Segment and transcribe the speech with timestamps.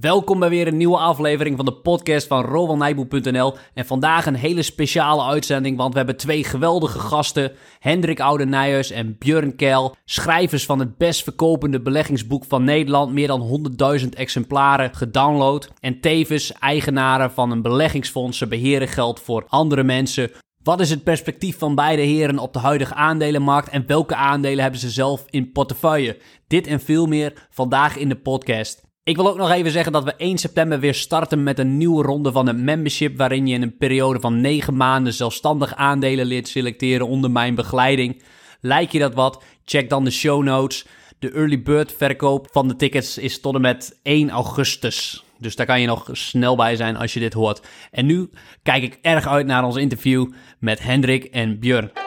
[0.00, 3.54] Welkom bij weer een nieuwe aflevering van de podcast van RowanNijboe.nl.
[3.74, 7.52] En vandaag een hele speciale uitzending, want we hebben twee geweldige gasten.
[7.78, 13.12] Hendrik Oude Nijers en Björn Kel, schrijvers van het best verkopende beleggingsboek van Nederland.
[13.12, 13.68] Meer dan
[14.00, 15.70] 100.000 exemplaren gedownload.
[15.80, 18.38] En tevens eigenaren van een beleggingsfonds.
[18.38, 20.30] Ze beheren geld voor andere mensen.
[20.62, 24.80] Wat is het perspectief van beide heren op de huidige aandelenmarkt en welke aandelen hebben
[24.80, 26.18] ze zelf in portefeuille?
[26.46, 28.85] Dit en veel meer vandaag in de podcast.
[29.06, 32.02] Ik wil ook nog even zeggen dat we 1 september weer starten met een nieuwe
[32.02, 33.16] ronde van het membership.
[33.16, 38.22] Waarin je in een periode van 9 maanden zelfstandig aandelen leert selecteren onder mijn begeleiding.
[38.60, 39.42] Lijkt je dat wat?
[39.64, 40.86] Check dan de show notes.
[41.18, 45.24] De early bird verkoop van de tickets is tot en met 1 augustus.
[45.38, 47.66] Dus daar kan je nog snel bij zijn als je dit hoort.
[47.90, 48.30] En nu
[48.62, 52.05] kijk ik erg uit naar ons interview met Hendrik en Björn.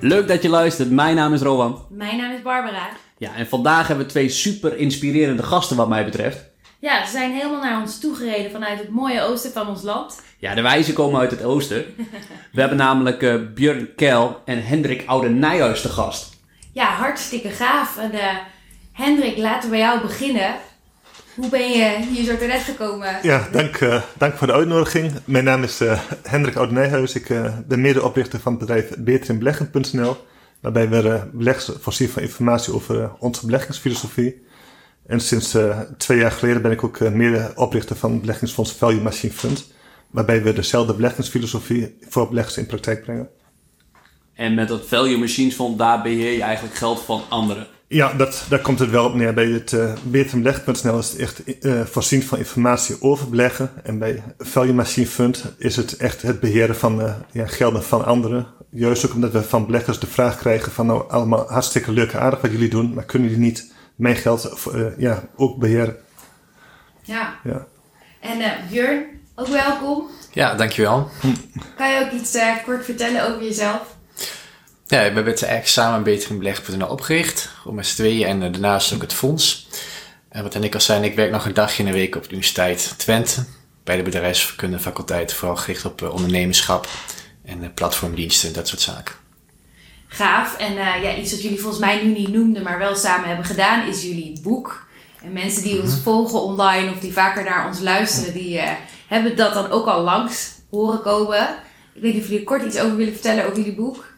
[0.00, 0.90] Leuk dat je luistert.
[0.90, 1.86] Mijn naam is Rowan.
[1.88, 2.88] Mijn naam is Barbara.
[3.18, 6.48] Ja, en vandaag hebben we twee super inspirerende gasten wat mij betreft.
[6.78, 10.22] Ja, ze zijn helemaal naar ons toegereden vanuit het mooie oosten van ons land.
[10.38, 11.84] Ja, de wijzen komen uit het oosten.
[12.52, 16.38] We hebben namelijk uh, Björn Kel en Hendrik Oude Nijhuis te gast.
[16.72, 17.98] Ja, hartstikke gaaf.
[17.98, 18.36] En uh,
[18.92, 20.54] Hendrik, laten we bij jou beginnen.
[21.40, 23.18] Hoe ben je hier zo terecht gekomen?
[23.22, 25.12] Ja, dank, uh, dank voor de uitnodiging.
[25.24, 27.14] Mijn naam is uh, Hendrik Oud-Nijhuis.
[27.14, 30.16] Ik uh, ben medeoprichter van het bedrijf beterinbeleggen.nl,
[30.60, 34.42] waarbij we beleggers voorzien van informatie over onze beleggingsfilosofie.
[35.06, 35.56] En sinds
[35.96, 39.72] twee jaar geleden ben ik ook medeoprichter van het beleggingsfonds Value Machine Fund,
[40.10, 43.28] waarbij we dezelfde beleggingsfilosofie voor beleggers in praktijk brengen.
[44.34, 47.66] En met dat Value Machines Fonds, daar beheer je eigenlijk geld van anderen.
[47.92, 49.34] Ja, dat, daar komt het wel op neer.
[49.34, 53.70] Bij het uh, is het echt uh, voorzien van informatie over beleggen.
[53.82, 58.04] En bij Value Machine Fund is het echt het beheren van uh, ja, gelden van
[58.04, 58.46] anderen.
[58.70, 62.40] Juist ook omdat we van beleggers de vraag krijgen van nou allemaal hartstikke leuk aardig
[62.40, 62.94] wat jullie doen.
[62.94, 65.96] Maar kunnen jullie niet mijn geld ja, ook beheren?
[67.02, 67.34] Ja.
[67.44, 67.66] ja.
[68.20, 68.38] En
[68.70, 70.06] Björn, ook welkom.
[70.32, 71.08] Ja, dankjewel.
[71.76, 73.98] Kan je ook iets kort vertellen over jezelf?
[74.90, 77.50] Ja, we hebben het eigenlijk samen beter in beleg.nl opgericht.
[77.64, 79.68] Om met z'n tweeën en daarnaast ook het fonds.
[80.28, 82.22] En wat en ik al zei, ik werk nog een dagje in de week op
[82.22, 83.44] de Universiteit Twente.
[83.84, 86.88] Bij de bedrijfskunde faculteit, vooral gericht op ondernemerschap
[87.44, 89.14] en platformdiensten, dat soort zaken.
[90.06, 90.56] Gaaf.
[90.56, 93.46] En uh, ja, iets wat jullie volgens mij nu niet noemden, maar wel samen hebben
[93.46, 94.86] gedaan, is jullie boek.
[95.22, 98.70] En mensen die ons volgen online of die vaker naar ons luisteren, die uh,
[99.06, 101.48] hebben dat dan ook al langs horen komen.
[101.94, 104.09] Ik weet niet of jullie kort iets over willen vertellen over jullie boek.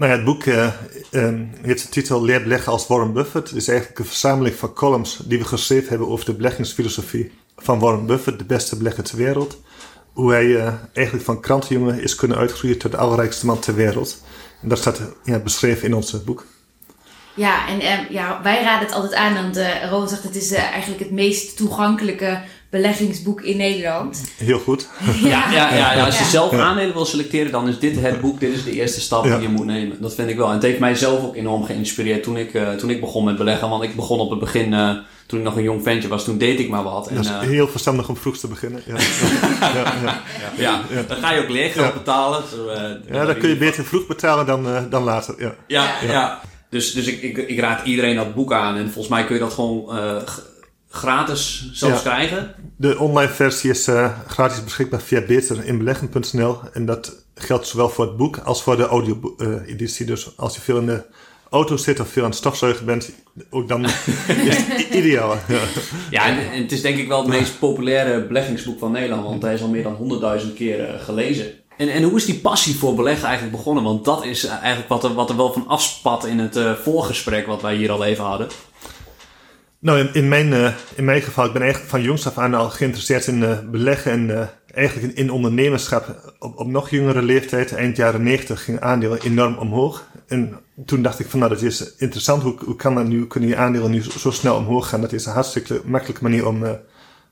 [0.00, 0.72] Nou het boek uh,
[1.10, 3.48] um, heeft de titel Leer beleggen als Warren Buffett.
[3.48, 7.78] Het is eigenlijk een verzameling van columns die we geschreven hebben over de beleggingsfilosofie van
[7.78, 9.60] Warren Buffett, de beste belegger ter wereld.
[10.12, 14.22] Hoe hij uh, eigenlijk van krantenjongen is kunnen uitgroeien tot de allerrijkste man ter wereld.
[14.62, 15.00] En dat staat
[15.44, 16.46] beschreven in ons boek.
[17.34, 20.52] Ja, en uh, ja, wij raden het altijd aan, want uh, Rowan zegt het is
[20.52, 24.32] eigenlijk het meest toegankelijke beleggingsboek in Nederland.
[24.36, 24.88] Heel goed.
[25.22, 28.40] Ja, ja, ja, ja als je zelf aandelen wil selecteren, dan is dit het boek.
[28.40, 29.96] Dit is de eerste stap die je moet nemen.
[30.00, 30.46] Dat vind ik wel.
[30.46, 33.36] En het heeft mij zelf ook enorm geïnspireerd toen ik, uh, toen ik begon met
[33.36, 33.68] beleggen.
[33.68, 34.90] Want ik begon op het begin, uh,
[35.26, 37.08] toen ik nog een jong ventje was, toen deed ik maar wat.
[37.08, 38.82] En, dat is heel verstandig om vroeg te beginnen.
[38.90, 38.96] Ja,
[39.74, 40.22] ja,
[40.56, 41.02] ja, ja.
[41.08, 42.42] dan ga je ook leergeld betalen.
[43.10, 45.34] Ja, dan kun je beter vroeg betalen dan, dan later.
[45.38, 46.40] Ja, ja, ja.
[46.68, 48.76] Dus, dus ik, ik, ik, raad iedereen dat boek aan.
[48.76, 49.90] En volgens mij kun je dat gewoon
[50.90, 52.10] gratis zelfs ja.
[52.10, 52.54] krijgen?
[52.76, 56.58] De online versie is uh, gratis beschikbaar via beterinbeleggen.nl.
[56.72, 60.06] En dat geldt zowel voor het boek als voor de audio-editie.
[60.06, 61.02] dus als je veel in de
[61.50, 63.10] auto zit of veel aan het stofzuigen bent,
[63.50, 65.36] ook dan is het ideaal.
[65.48, 65.60] Ja,
[66.10, 69.42] ja en, en, het is denk ik wel het meest populaire beleggingsboek van Nederland, want
[69.42, 71.46] hij is al meer dan 100.000 keer uh, gelezen.
[71.76, 73.84] En, en hoe is die passie voor beleggen eigenlijk begonnen?
[73.84, 77.62] Want dat is eigenlijk wat er, wat er wel van afspat in het voorgesprek wat
[77.62, 78.48] wij hier al even hadden.
[79.80, 82.70] Nou, in, mijn, uh, in mijn geval, ik ben eigenlijk van jongs af aan al
[82.70, 86.34] geïnteresseerd in uh, beleggen en uh, eigenlijk in, ondernemerschap.
[86.38, 90.04] Op, op nog jongere leeftijd, eind jaren 90, gingen aandelen enorm omhoog.
[90.26, 92.42] En toen dacht ik van, nou, dat is interessant.
[92.42, 95.00] Hoe, hoe kan dat nu, kunnen die aandelen nu zo, zo, snel omhoog gaan?
[95.00, 96.64] Dat is een hartstikke makkelijke manier om,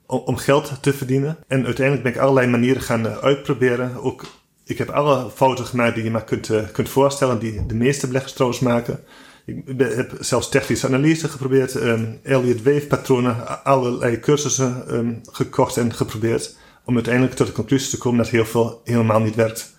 [0.06, 1.36] om, om, geld te verdienen.
[1.46, 4.02] En uiteindelijk ben ik allerlei manieren gaan uitproberen.
[4.02, 4.24] Ook,
[4.64, 8.32] ik heb alle fouten gemaakt die je maar kunt, kunt voorstellen, die de meeste beleggers
[8.32, 9.00] trouwens maken.
[9.48, 15.94] Ik heb zelfs technische analyse geprobeerd, um, Elliott Wave patronen, allerlei cursussen um, gekocht en
[15.94, 16.56] geprobeerd.
[16.84, 19.76] Om uiteindelijk tot de conclusie te komen dat heel veel helemaal niet werkt.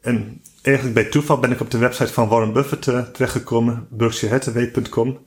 [0.00, 5.18] En eigenlijk bij toeval ben ik op de website van Warren Buffett uh, terechtgekomen, berkshirehathaway.com.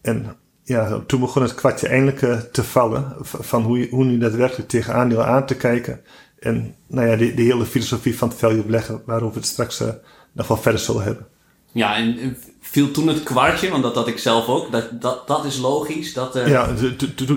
[0.00, 4.68] En ja, toen begon het kwartje eindelijk uh, te vallen van hoe, hoe nu daadwerkelijk
[4.68, 6.00] tegen aandelen aan te kijken.
[6.38, 9.80] En nou ja, die, die hele filosofie van het value beleggen, waarover we het straks
[9.80, 9.88] uh,
[10.32, 11.26] nog wel verder zullen hebben.
[11.72, 12.36] Ja, en
[12.70, 16.12] viel toen het kwartje, want dat had ik zelf ook, dat, dat, dat is logisch.
[16.12, 16.48] Dat, uh...
[16.48, 16.68] Ja,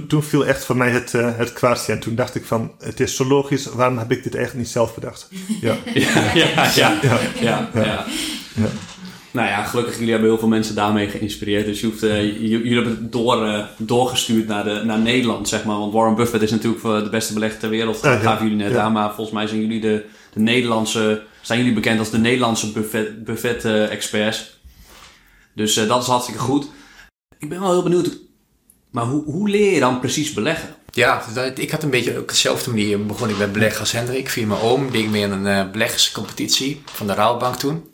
[0.08, 1.92] toen viel echt voor mij het, uh, het kwartje.
[1.92, 4.68] En toen dacht ik van, het is zo logisch, waarom heb ik dit echt niet
[4.68, 5.28] zelf bedacht?
[5.62, 7.00] Ja, ja, ja, ja,
[7.40, 8.06] ja, ja,
[9.32, 11.66] Nou ja, gelukkig jullie hebben heel veel mensen daarmee geïnspireerd.
[11.66, 15.78] Dus je hoeft, uh, jullie hebben het door, doorgestuurd naar, de, naar Nederland, zeg maar.
[15.78, 18.02] Want Warren Buffett is natuurlijk de beste belegger ter wereld.
[18.02, 18.92] Dat gaven jullie net aan.
[18.92, 21.22] Maar volgens mij zijn jullie de, de Nederlandse...
[21.42, 24.38] Zijn jullie bekend als de Nederlandse Buffett-experts?
[24.38, 24.61] Buffett,
[25.56, 26.68] dus uh, dat is hartstikke goed.
[27.40, 28.18] Ik ben wel heel benieuwd,
[28.92, 30.76] maar hoe, hoe leer je dan precies beleggen?
[30.94, 31.24] Ja,
[31.56, 34.30] ik had een beetje op dezelfde manier begon ik met beleggen als Hendrik.
[34.30, 37.90] Via mijn oom deed ik mee aan een uh, beleggerscompetitie van de Rabobank toen.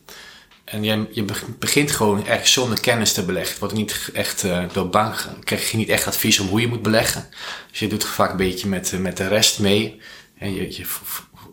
[0.64, 1.26] En je, je
[1.60, 3.50] begint gewoon echt zonder kennis te beleggen.
[3.50, 6.68] Het wordt niet echt uh, door bank, krijg je niet echt advies om hoe je
[6.68, 7.30] moet beleggen.
[7.70, 10.02] Dus je doet vaak een beetje met, met de rest mee.
[10.38, 10.86] En je, je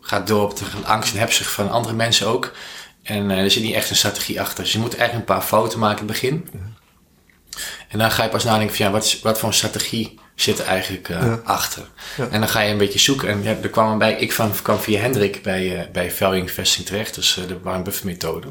[0.01, 2.51] gaat door op de angst en hebzucht van andere mensen ook.
[3.05, 4.63] En uh, er zit niet echt een strategie achter.
[4.63, 6.49] Dus je moet echt een paar fouten maken in het begin.
[7.87, 10.65] En dan ga je pas nadenken van ja, wat, wat voor een strategie zit er
[10.65, 11.87] eigenlijk uh, achter.
[12.17, 12.27] Ja.
[12.27, 13.29] En dan ga je een beetje zoeken.
[13.29, 16.85] En ja, er kwam bij, ik van, kwam via Hendrik bij, uh, bij Value Investing
[16.85, 18.47] terecht, dus uh, de Warren Buffett methode.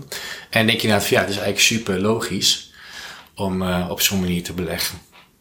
[0.51, 2.73] En denk je nou van ja, het is eigenlijk super logisch
[3.35, 4.99] om op zo'n manier te beleggen.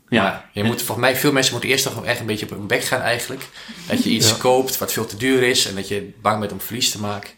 [0.09, 0.24] Ja.
[0.24, 2.68] Maar je moet, volgens mij, veel mensen moeten eerst nog echt een beetje op hun
[2.68, 3.42] bek gaan eigenlijk.
[3.88, 4.36] Dat je iets ja.
[4.36, 7.30] koopt wat veel te duur is en dat je bang bent om verlies te maken.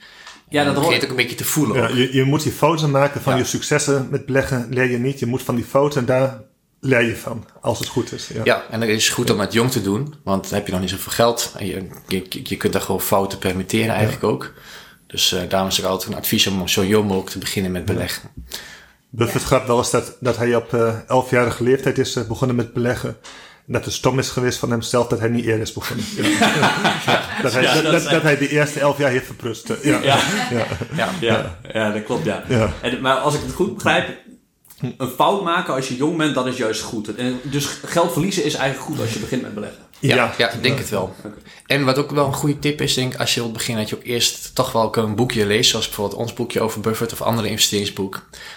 [0.56, 1.78] Ja, dat hoort ook een beetje te voelen.
[1.78, 5.19] Ja, je, je moet die foto's maken van je successen met beleggen, leer je niet.
[5.19, 6.42] Je moet van die foto's en daar
[6.80, 8.30] leer je van, als het goed is.
[8.34, 10.72] Ja, ja en het is goed om het jong te doen, want dan heb je
[10.72, 11.54] nog niet zoveel geld.
[11.57, 14.54] En je, je, je kunt daar gewoon fouten permitteren eigenlijk ook.
[15.07, 17.86] Dus uh, daarom is er altijd een advies om zo jong mogelijk te beginnen met
[17.86, 18.30] beleggen.
[19.10, 19.48] Buffett ja.
[19.48, 23.18] grapt wel eens dat, dat hij op uh, elfjarige leeftijd is uh, begonnen met beleggen
[23.65, 26.06] dat het stom is geweest van hemzelf dat hij niet eerder is begonnen.
[26.15, 26.21] Ja.
[27.41, 29.67] dat, hij, ja, dat, dat, dat, hij de eerste elf jaar heeft verprust.
[29.67, 30.17] Ja, ja.
[30.51, 31.09] Ja.
[31.19, 31.57] Ja.
[31.73, 31.91] Ja.
[31.91, 32.44] dat klopt, ja.
[32.81, 34.17] En, maar als ik het goed begrijp,
[34.97, 37.15] een fout maken als je jong bent, dat is juist goed.
[37.15, 39.84] En dus geld verliezen is eigenlijk goed als je begint met beleggen.
[40.00, 41.15] Ja, ja, ik denk het wel.
[41.65, 43.89] En wat ook wel een goede tip is, denk ik, als je wilt beginnen, dat
[43.89, 47.21] je ook eerst toch wel een boekje leest, zoals bijvoorbeeld ons boekje over Buffett of
[47.21, 48.13] andere investeringsboek.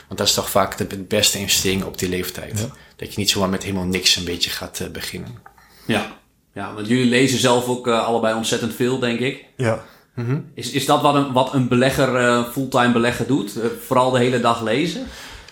[0.07, 2.69] Want dat is toch vaak de beste investering op die leeftijd.
[2.97, 5.39] Dat je niet zomaar met helemaal niks een beetje gaat uh, beginnen.
[5.87, 6.17] Ja.
[6.55, 9.45] ja, want jullie lezen zelf ook uh, allebei ontzettend veel, denk ik.
[9.57, 9.85] Ja.
[10.15, 10.51] Mm -hmm.
[10.55, 13.53] Is, is dat wat een, wat een belegger, uh, fulltime belegger doet?
[13.87, 15.07] vooral de hele dag lezen?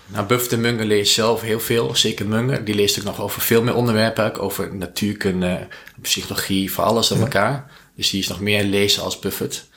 [0.07, 1.97] Nou, Buffett en Munger leest zelf heel veel.
[1.97, 2.65] Zeker Munger.
[2.65, 4.25] Die leest ook nog over veel meer onderwerpen.
[4.25, 5.69] Ook over natuurkunde,
[6.03, 7.25] psychologie, voor alles aan ja.
[7.25, 7.71] elkaar.
[7.97, 9.69] Dus die is nog meer lezen als Buffett.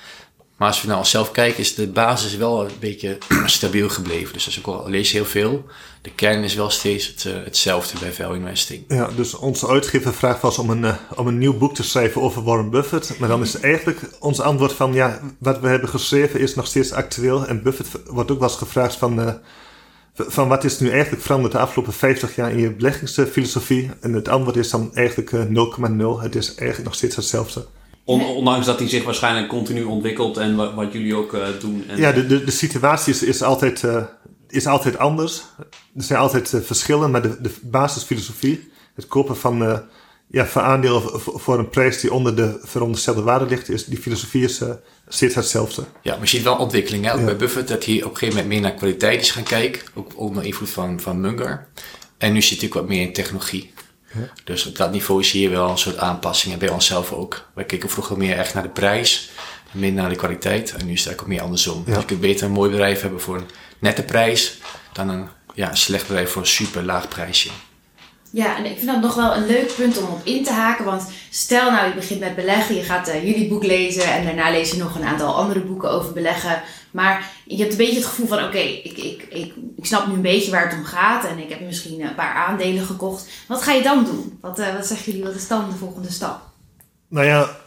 [0.57, 4.33] Maar als we naar onszelf kijken, is de basis wel een beetje stabiel gebleven.
[4.33, 5.65] Dus dat is ook wel, lees heel veel.
[6.01, 8.83] De kern is wel steeds het, uh, hetzelfde bij value investing.
[8.87, 12.21] Ja, dus onze uitgever vraagt was om een, uh, om een nieuw boek te schrijven
[12.21, 13.19] over Warren Buffett.
[13.19, 16.91] Maar dan is eigenlijk ons antwoord van, ja, wat we hebben geschreven is nog steeds
[16.91, 17.45] actueel.
[17.45, 19.19] En Buffett wordt ook wel eens gevraagd van...
[19.19, 19.33] Uh,
[20.27, 23.89] van wat is nu eigenlijk veranderd de afgelopen 50 jaar in je beleggingsfilosofie?
[24.01, 26.21] En het antwoord is dan eigenlijk 0,0.
[26.21, 27.65] Het is eigenlijk nog steeds hetzelfde.
[28.03, 31.83] ondanks dat hij zich waarschijnlijk continu ontwikkelt en wat, wat jullie ook uh, doen.
[31.87, 31.97] En...
[31.97, 34.03] Ja, de, de, de situatie is, is, altijd, uh,
[34.47, 35.43] is altijd anders.
[35.95, 39.83] Er zijn altijd uh, verschillen, maar de, de basisfilosofie, het kopen van,
[40.27, 44.43] ja, van aandelen voor een prijs die onder de veronderstelde waarde ligt, is, die filosofie
[44.43, 44.61] is
[45.09, 45.83] steeds hetzelfde.
[46.01, 47.05] Ja, maar je ziet wel ontwikkeling.
[47.05, 47.13] Hè?
[47.13, 47.25] Ook ja.
[47.25, 49.81] bij Buffett dat hij op een gegeven moment meer naar kwaliteit is gaan kijken.
[49.93, 51.67] Ook onder invloed van, van Munger.
[52.17, 53.73] En nu zit hij ook wat meer in technologie.
[54.13, 54.29] Ja.
[54.43, 57.45] Dus op dat niveau zie je wel een soort aanpassingen bij onszelf ook.
[57.53, 59.29] Wij keken vroeger meer echt naar de prijs,
[59.71, 60.73] minder naar de kwaliteit.
[60.73, 61.77] En nu is het eigenlijk ook meer andersom.
[61.77, 61.85] Ja.
[61.85, 63.49] Dus je kunt beter een mooi bedrijf hebben voor een
[63.79, 64.57] nette prijs
[64.93, 67.49] dan een, ja, een slecht bedrijf voor een super laag prijsje.
[68.31, 70.85] Ja, en ik vind dat nog wel een leuk punt om op in te haken.
[70.85, 74.51] Want stel nou, je begint met beleggen, je gaat uh, jullie boek lezen en daarna
[74.51, 76.61] lees je nog een aantal andere boeken over beleggen.
[76.91, 80.13] Maar je hebt een beetje het gevoel van: oké, ik, ik, ik, ik snap nu
[80.13, 83.27] een beetje waar het om gaat en ik heb misschien een paar aandelen gekocht.
[83.47, 84.37] Wat ga je dan doen?
[84.41, 86.41] Wat, uh, wat zeggen jullie, wat is dan de volgende stap?
[87.07, 87.57] Nou ja,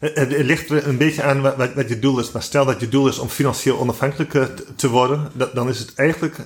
[0.00, 2.30] het, ligt een beetje aan wat, wat, je doel is.
[2.30, 6.36] Maar stel dat je doel is om financieel onafhankelijk te worden, dan is het eigenlijk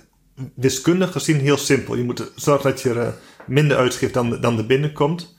[0.54, 1.96] wiskundig gezien heel simpel.
[1.96, 3.08] Je moet zorgen dat je uh,
[3.46, 5.36] minder uitgeeft dan, dan er binnenkomt.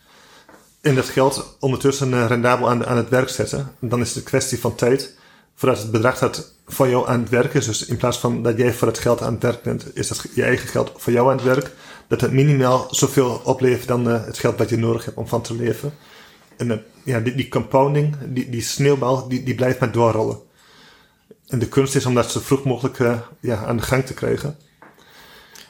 [0.82, 3.72] En dat geld ondertussen uh, rendabel aan, aan het werk zetten.
[3.82, 5.18] En dan is het een kwestie van tijd
[5.56, 7.66] voordat het bedrag dat voor jou aan het werk is.
[7.66, 10.25] Dus in plaats van dat jij voor het geld aan het werk bent, is dat
[10.34, 11.72] je eigen geld voor jou aan het werk.
[12.08, 15.42] Dat het minimaal zoveel oplevert dan uh, het geld wat je nodig hebt om van
[15.42, 15.94] te leven.
[16.58, 20.38] En ja, die, die compounding, die, die sneeuwbal, die, die blijft maar doorrollen.
[21.48, 22.98] En de kunst is om dat zo vroeg mogelijk
[23.40, 24.58] ja, aan de gang te krijgen.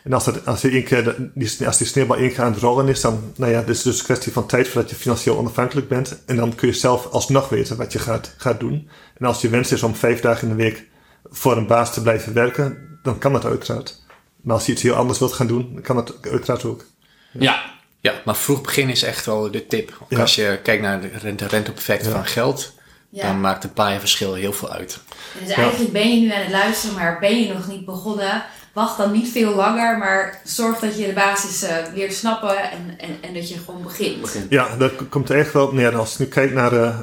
[0.06, 2.88] En als, dat, als, die, keer, die, als die sneeuwbal één keer aan het rollen
[2.88, 5.88] is, dan, nou ja, het is dus een kwestie van tijd voordat je financieel onafhankelijk
[5.88, 6.18] bent.
[6.26, 8.90] En dan kun je zelf alsnog weten wat je gaat, gaat doen.
[9.18, 10.84] En als je wens is om vijf dagen in de week
[11.30, 14.02] voor een baas te blijven werken, dan kan dat uiteraard.
[14.42, 16.86] Maar als je iets heel anders wilt gaan doen, dan kan dat uiteraard ook.
[17.32, 17.74] Ja.
[18.00, 20.06] Ja, maar vroeg beginnen is echt wel de tip.
[20.10, 20.20] Ja.
[20.20, 22.12] als je kijkt naar de rente, rente op effect Ja.
[22.12, 22.74] van geld,
[23.10, 23.28] Ja.
[23.28, 25.00] dan maakt een paar jaar verschil heel veel uit.
[25.46, 28.44] Dus eigenlijk ben je nu aan het luisteren, maar ben je nog niet begonnen.
[28.76, 32.96] Wacht dan niet veel langer, maar zorg dat je de basis eh leert snappen en,
[32.98, 34.28] en, en dat je gewoon begint.
[34.50, 35.96] Ja, dat komt er echt wel op neer.
[35.96, 37.00] Als je nu kijkt naar eh,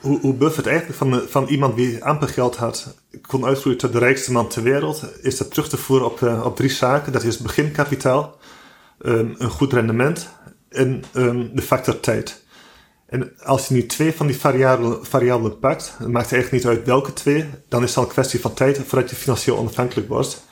[0.00, 2.94] hoe, hoe Buffett eigenlijk van, de- van iemand die amper geld had,
[3.26, 6.44] kon uitgroeien tot de rijkste man ter wereld, is dat terug te voeren op, eh,
[6.44, 7.12] op drie zaken.
[7.12, 8.36] Dat is beginkapitaal,
[9.00, 10.28] ehm, een goed rendement
[10.68, 12.44] en ehm, de factor tijd.
[13.06, 16.86] En als je nu twee van die variabelen, variabelen pakt, het maakt eigenlijk niet uit
[16.86, 20.44] welke twee, dan is het al een kwestie van tijd voordat je financieel onafhankelijk wordt.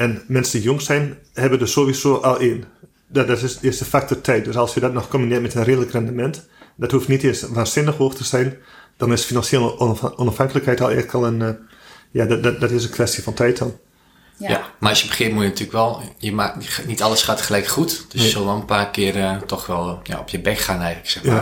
[0.00, 2.64] En mensen die jong zijn, hebben er sowieso al één.
[3.08, 4.44] Dat, dat is, is de factor tijd.
[4.44, 7.96] Dus als je dat nog combineert met een redelijk rendement, dat hoeft niet eens waanzinnig
[7.96, 8.56] hoog te zijn,
[8.96, 11.48] dan is financiële onaf- onafhankelijkheid al eigenlijk al een, eh,
[12.10, 13.76] ja, dat, dat, dat is een kwestie van tijd dan.
[14.36, 14.62] Ja.
[14.78, 17.66] maar als je begint moet je natuurlijk wel, je maakt, je- niet alles gaat gelijk
[17.66, 18.06] goed.
[18.08, 20.80] Dus je zal wel een paar keer eh, toch wel ja, op je bek gaan
[20.80, 21.34] eigenlijk, zeg maar.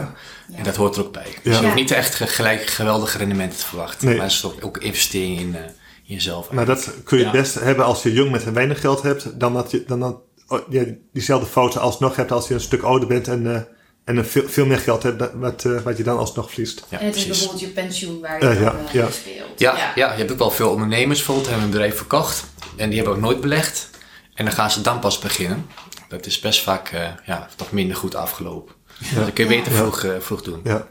[0.48, 0.56] Ja.
[0.56, 1.26] En dat hoort er ook bij.
[1.42, 1.58] Dus Ja.
[1.58, 4.06] je hoeft niet echt ge- gelijk geweldige rendementen te verwachten.
[4.06, 4.14] Nee.
[4.16, 5.70] Maar het is toch ook investering in, eh, in
[6.14, 6.50] jezelf.
[6.50, 7.30] Maar dat kun je Ja.
[7.30, 10.00] het best hebben als je jong met en weinig geld hebt, dan dat je dan,
[10.00, 13.60] dan oh, ja, diezelfde fouten alsnog hebt als je een stuk ouder bent en, eh,
[14.04, 16.84] en een veel, veel meer geld hebt, dat- wat, eh, wat je dan alsnog verliest.
[16.88, 19.06] ja, en het is bijvoorbeeld je pensioen waar je dan ja, eh, ja.
[19.06, 19.58] in speelt.
[19.58, 20.12] Ja, ja.
[20.12, 22.44] je hebt ook wel veel ondernemers bijvoorbeeld, hebben een bedrijf verkocht.
[22.76, 23.90] En die hebben ook nooit belegd.
[24.34, 25.66] En dan gaan ze dan pas beginnen.
[26.08, 28.74] Dat is best vaak eh, ja, toch minder goed afgelopen.
[29.14, 29.78] Dat kun je beter Ja.
[29.78, 30.60] vroeg, eh, vroeg doen.
[30.64, 30.88] Ja.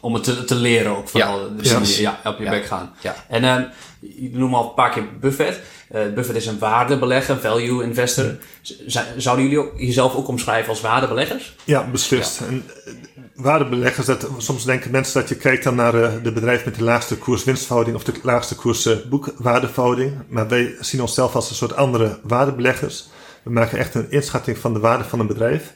[0.00, 1.56] Om het te, te leren ook vooral.
[1.56, 2.20] Dus Ja.
[2.24, 2.50] op je Ja.
[2.50, 2.92] bek gaan.
[3.00, 3.14] Ja.
[3.28, 3.56] En eh,
[4.00, 5.60] je noemt al een paar keer Buffett.
[5.90, 8.36] Eh, Buffett is een waardebelegger, value investor.
[8.62, 11.54] Z- Zouden jullie ook, jezelf ook omschrijven als waardebeleggers?
[11.64, 12.40] Ja, beslist.
[12.40, 12.92] En eh,
[13.34, 16.84] waardebeleggers, dat, soms denken mensen dat je kijkt dan naar eh, de bedrijf met de
[16.84, 20.12] laagste koers-winstverhouding of de laagste koers-boekwaardeverhouding.
[20.28, 23.08] Maar wij zien onszelf als een soort andere waardebeleggers.
[23.42, 25.74] We maken echt een inschatting van de waarde van een bedrijf.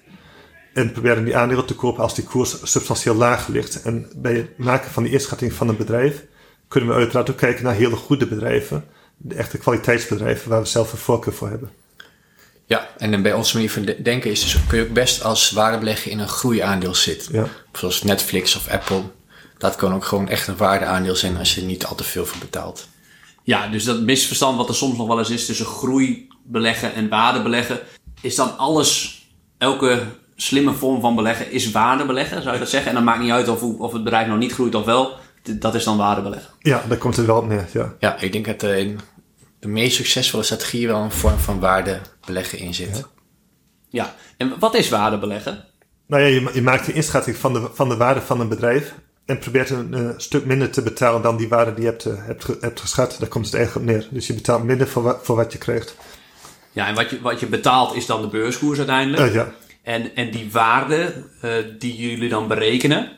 [0.75, 3.83] En proberen die aandelen te kopen als die koers substantieel laag ligt.
[3.83, 6.25] En bij het maken van die inschatting van een bedrijf
[6.69, 8.85] kunnen we uiteraard ook kijken naar hele goede bedrijven.
[9.17, 11.71] De echte kwaliteitsbedrijven waar we zelf een voorkeur voor hebben.
[12.67, 15.23] Ja, en dan bij onze manier van de- denken is dus, kun je ook best
[15.25, 17.35] als waardebelegger in een groeiaandeel zitten.
[17.35, 17.47] Ja.
[17.73, 19.03] Zoals Netflix of Apple.
[19.59, 22.27] Dat kan ook gewoon echt een waardeaandeel zijn als je er niet al te veel
[22.27, 22.89] voor betaalt.
[23.43, 27.09] Ja, dus dat misverstand wat er soms nog wel eens is tussen groei beleggen en
[27.09, 27.81] waarde beleggen.
[28.21, 29.23] Is dan alles,
[29.59, 30.03] elke
[30.43, 32.89] slimme vorm van beleggen is waarde beleggen, zou je dat zeggen?
[32.89, 35.13] En dan maakt niet uit of, of het bedrijf nog niet groeit of wel.
[35.43, 36.51] Dat is dan waarde beleggen.
[36.59, 37.69] Ja, daar komt het wel op neer.
[37.73, 37.95] Ja.
[37.99, 39.01] Ja, ik denk dat in
[39.61, 43.05] de meest succesvolle strategie wel een vorm van waardebeleggen in zit.
[43.89, 45.65] Ja, en wat is waarde beleggen?
[46.07, 48.95] Nou ja, je, je maakt een inschatting van de, van de waarde van een bedrijf.
[49.27, 52.13] En probeert een, eh, stuk minder te betalen dan die waarde die je hebt, eh,
[52.17, 53.17] hebt, ge- hebt geschat.
[53.19, 54.07] Daar komt het eigenlijk op neer.
[54.11, 55.97] Dus je betaalt minder voor, wa- voor wat je krijgt.
[56.73, 59.23] Ja, en wat je, wat je betaalt is dan de beurskoers uiteindelijk.
[59.29, 59.53] Eh, ja.
[59.83, 63.13] En, en die waarde eh, die jullie dan berekenen,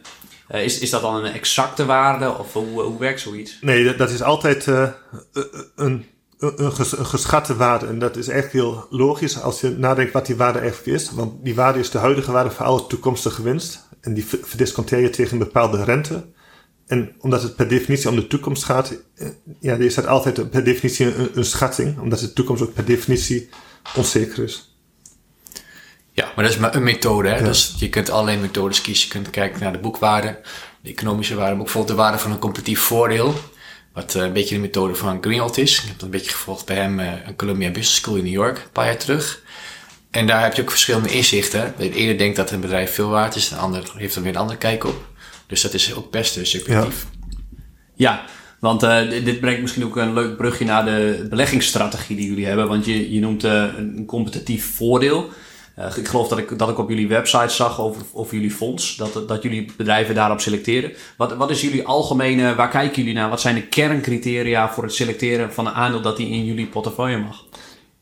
[0.49, 3.59] eh, is, is dat dan een exacte waarde of hoe, hoe werkt zoiets?
[3.61, 4.89] Nee, dat, is altijd eh,
[5.33, 6.05] een,
[6.39, 7.87] een, een, ges- een geschatte waarde.
[7.87, 11.11] En dat is echt heel logisch als je nadenkt wat die waarde eigenlijk is.
[11.11, 13.89] Want die waarde is de huidige waarde voor alle toekomstige winst.
[14.01, 16.25] En die ver- verdisconteer je tegen een bepaalde rente.
[16.87, 19.29] En omdat het per definitie om de toekomst gaat, eh,
[19.61, 21.99] ja, is dat altijd per definitie een schatting.
[22.01, 23.49] Omdat de toekomst ook per definitie
[23.97, 24.74] onzeker is.
[26.15, 27.29] Ja, maar dat is maar een methode.
[27.29, 27.43] Hè?
[27.43, 29.07] Dus je kunt alleen methodes kiezen.
[29.07, 30.41] Je kunt kijken naar de boekwaarde,
[30.81, 33.35] de economische waarde, maar ook bijvoorbeeld de waarde van een competitief voordeel.
[33.93, 35.79] Wat eh, een beetje de methode van Greenwald is.
[35.79, 38.33] Ik heb dat een beetje gevolgd bij hem, uh, een Columbia Business School in New
[38.33, 39.43] York, een paar jaar terug.
[40.11, 41.75] En daar heb je ook verschillende inzichten.
[41.79, 44.41] De ene denkt dat een bedrijf veel waard is, de ander heeft er weer een
[44.41, 45.05] andere kijk op.
[45.47, 47.07] Dus dat is ook best uh, subjectief.
[47.95, 48.25] Ja,
[48.61, 52.69] want uh, dit brengt misschien ook een leuk brugje naar de beleggingsstrategie die jullie hebben.
[52.69, 55.31] Want je, je noemt uh, een competitief voordeel.
[55.79, 58.97] Uh, ik geloof dat ik, dat ik op jullie website zag over, over jullie fonds,
[58.97, 60.93] dat, dat jullie bedrijven daarop selecteren.
[61.17, 63.29] Wat, wat is jullie algemene, waar kijken jullie naar?
[63.29, 67.19] Wat zijn de kerncriteria voor het selecteren van een aandeel dat die in jullie portefeuille
[67.19, 67.45] mag?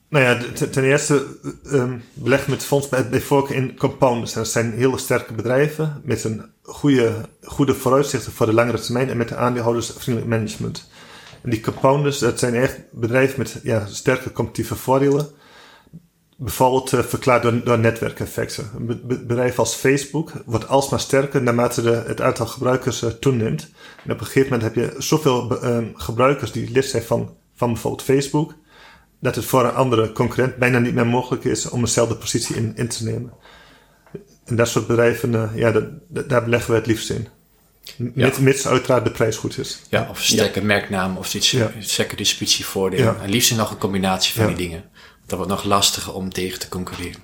[0.09, 0.38] Nou ja,
[0.71, 1.26] ten, eerste
[1.67, 4.33] um, beleg met fonds bij, bij voorkeur in compounders.
[4.33, 7.12] Dat zijn hele sterke bedrijven met een goede,
[7.43, 10.91] goede vooruitzichten voor de langere termijn en met een aandeelhoudersvriendelijk management.
[11.43, 15.31] En die compounders, dat zijn echt bedrijven met ja, sterke competitieve voordelen.
[16.43, 18.71] Bijvoorbeeld uh, verklaard door, door netwerkeffecten.
[18.77, 23.71] Een be bedrijf als Facebook wordt alsmaar sterker naarmate de, het aantal gebruikers uh, toeneemt.
[24.05, 27.73] En op een gegeven moment heb je zoveel uh, gebruikers die lid zijn van, van
[27.73, 28.55] bijvoorbeeld Facebook.
[29.21, 32.73] dat het voor een andere concurrent bijna niet meer mogelijk is om eenzelfde positie in,
[32.77, 33.33] in te nemen.
[34.45, 37.29] En dat soort bedrijven, uh, ja, dat, dat, daar beleggen we het liefst in.
[37.97, 38.43] Mits, ja.
[38.43, 39.83] mits uiteraard de prijs goed is.
[39.89, 40.67] Ja, of een sterke ja.
[40.67, 41.73] merknaam of iets, ja.
[41.79, 43.05] sterke distributievoordeel.
[43.05, 43.17] Ja.
[43.23, 44.85] En liefst nog een combinatie van die dingen.
[45.33, 47.21] Dat wordt nog lastiger om tegen te concurreren.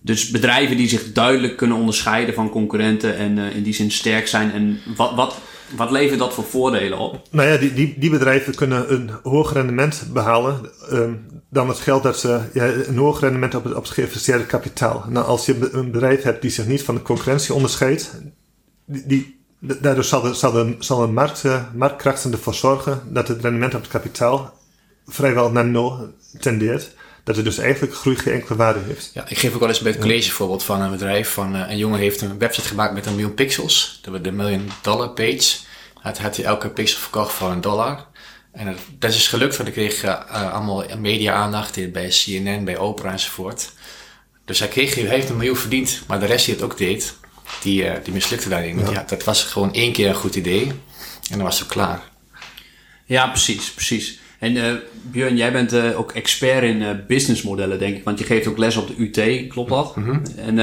[0.00, 4.28] Dus bedrijven die zich duidelijk kunnen onderscheiden van concurrenten en uh, in die zin sterk
[4.28, 4.52] zijn.
[4.52, 5.36] En wat, wat,
[5.76, 7.22] wat levert dat voor voordelen op?
[7.30, 12.02] Nou ja, die, die, die bedrijven kunnen een hoger rendement behalen um, dan het geld
[12.02, 15.04] dat ze, ja, een hoger rendement op het, op het geïnvesteerde kapitaal.
[15.08, 18.20] Nou, als je een bedrijf hebt die zich niet van de concurrentie onderscheidt,
[18.84, 23.28] die, die, daardoor zal de, zal de, zal de markt, uh, marktkrachten ervoor zorgen dat
[23.28, 24.56] het rendement op het kapitaal
[25.08, 26.90] vrijwel naar nul tendeert
[27.24, 29.10] dat het dus eigenlijk groei geen enkele waarde heeft.
[29.14, 31.30] Ja, ik geef ook wel eens bij het college voorbeeld van een bedrijf.
[31.30, 33.98] Van, uh, een jongen heeft een website gemaakt met een miljoen pixels.
[34.02, 35.56] Dat we de million dollar page.
[36.00, 38.06] Hij had hij elke pixel verkocht voor een dollar.
[38.52, 43.12] En dat, dat is gelukt, want ik kreeg uh, allemaal media-aandacht bij CNN, bij Oprah
[43.12, 43.72] enzovoort.
[44.44, 47.14] Dus hij, kreeg, hij heeft een miljoen verdiend, maar de rest die het ook deed,
[47.62, 48.78] die, uh, die mislukte daarin.
[48.78, 48.90] Ja.
[48.90, 49.04] ja.
[49.06, 50.66] dat was gewoon één keer een goed idee
[51.30, 52.02] en dan was het klaar.
[53.04, 54.18] Ja, precies, precies.
[54.38, 54.72] En uh,
[55.10, 58.04] Björn, jij bent uh, ook expert in uh, businessmodellen, denk ik.
[58.04, 59.96] Want je geeft ook les op de UT, klopt dat?
[59.96, 60.22] Mm -hmm.
[60.36, 60.56] En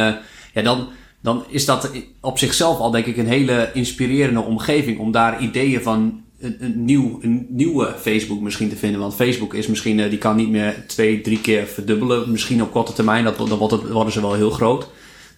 [0.54, 0.88] ja, dan,
[1.22, 1.92] dan is dat
[2.22, 6.86] op zichzelf al, denk ik, een hele inspirerende omgeving om daar ideeën van een, een,
[6.86, 9.00] nieuw, een nieuwe Facebook misschien te vinden.
[9.00, 12.32] Want Facebook is misschien, die kan niet meer twee, drie keer verdubbelen.
[12.32, 14.88] Misschien op korte termijn, dat, dan wordt het, worden ze wel heel groot.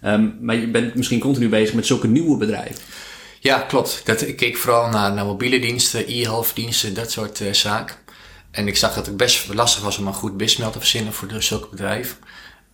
[0.06, 2.76] Um, maar je bent misschien continu bezig met zulke nieuwe bedrijven.
[3.40, 4.02] Ja, klopt.
[4.06, 7.96] Dat, ik keek vooral naar, naar mobiele diensten, e-health diensten, dat soort zaken.
[8.58, 11.44] En ik zag dat het best lastig was om een goed BISmail te verzinnen voor
[11.44, 12.18] zulke bedrijf.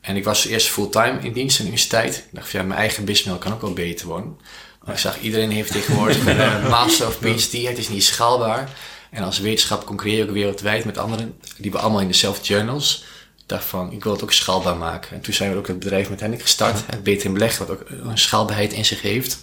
[0.01, 2.15] En ik was eerst fulltime in dienst in de universiteit.
[2.15, 4.37] Ik dacht van ja, mijn eigen BISmail kan ook wel beter worden.
[4.83, 7.51] Maar ik zag iedereen heeft tegenwoordig een master of PhD.
[7.67, 8.69] Het is niet schaalbaar.
[9.09, 11.39] En als wetenschap concurreer je ook wereldwijd met anderen.
[11.57, 13.05] Die we allemaal in dezelfde journals.
[13.37, 15.15] Ik dacht van, ik wil het ook schaalbaar maken.
[15.15, 16.83] En toen zijn we ook het bedrijf met Henrik gestart.
[16.85, 19.37] Het Beter in Beleg, wat ook een schaalbaarheid in zich heeft.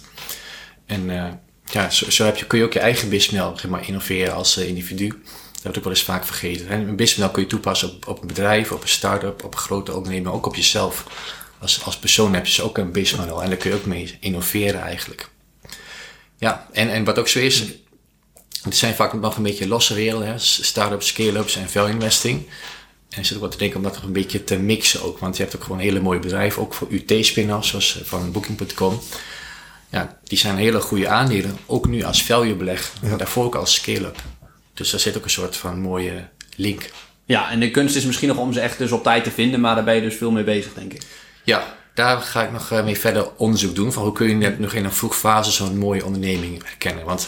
[0.85, 1.27] En uh,
[1.65, 4.57] ja, zo, zo, heb je, kun je ook je eigen BISmail zeg maar, innoveren als
[4.57, 5.21] uh, individu.
[5.63, 6.71] Dat wordt ook wel eens vaak vergeten.
[6.71, 9.93] Een businessmodel kun je toepassen op, op een bedrijf, op een start-up, op een grote
[9.93, 11.05] onderneming, ook op jezelf.
[11.59, 14.17] Als, als persoon heb je dus ook een businessmodel en daar kun je ook mee
[14.19, 15.29] innoveren eigenlijk.
[16.37, 17.63] Ja, en, en wat ook zo is,
[18.63, 22.47] het zijn vaak nog een beetje losse werelden, start-ups, scale-ups en value investing.
[23.09, 25.19] En ik zit ook wat te denken om dat nog een beetje te mixen ook.
[25.19, 28.99] Want je hebt ook gewoon hele mooie bedrijven, ook voor UT-spin-offs, zoals van Booking.com.
[29.89, 33.17] Ja, die zijn hele goede aandelen, ook nu als value beleg, ja.
[33.17, 34.23] daarvoor ook als scale-up.
[34.81, 36.89] Dus daar zit ook een soort van mooie link.
[37.25, 39.59] Ja, en de kunst is misschien nog om ze echt dus op tijd te vinden,
[39.59, 41.01] maar daar ben je dus veel mee bezig, denk ik.
[41.43, 43.93] Ja, daar ga ik nog mee verder onderzoek doen.
[43.93, 47.05] Van hoe kun je net nog in een vroeg fase zo'n mooie onderneming herkennen.
[47.05, 47.27] Want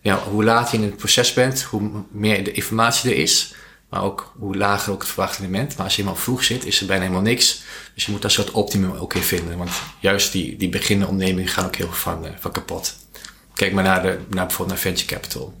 [0.00, 3.54] ja, hoe later je in het proces bent, hoe meer de informatie er is.
[3.90, 5.76] Maar ook hoe lager ook het verwachte rendement.
[5.76, 7.62] Maar als je helemaal vroeg zit, is er bijna helemaal niks.
[7.94, 9.58] Dus je moet daar een soort optimum ook in vinden.
[9.58, 12.96] Want juist die, die beginnende ondernemingen gaan ook heel veel van, van kapot.
[13.54, 15.54] Kijk maar naar, de, naar bijvoorbeeld naar venture capital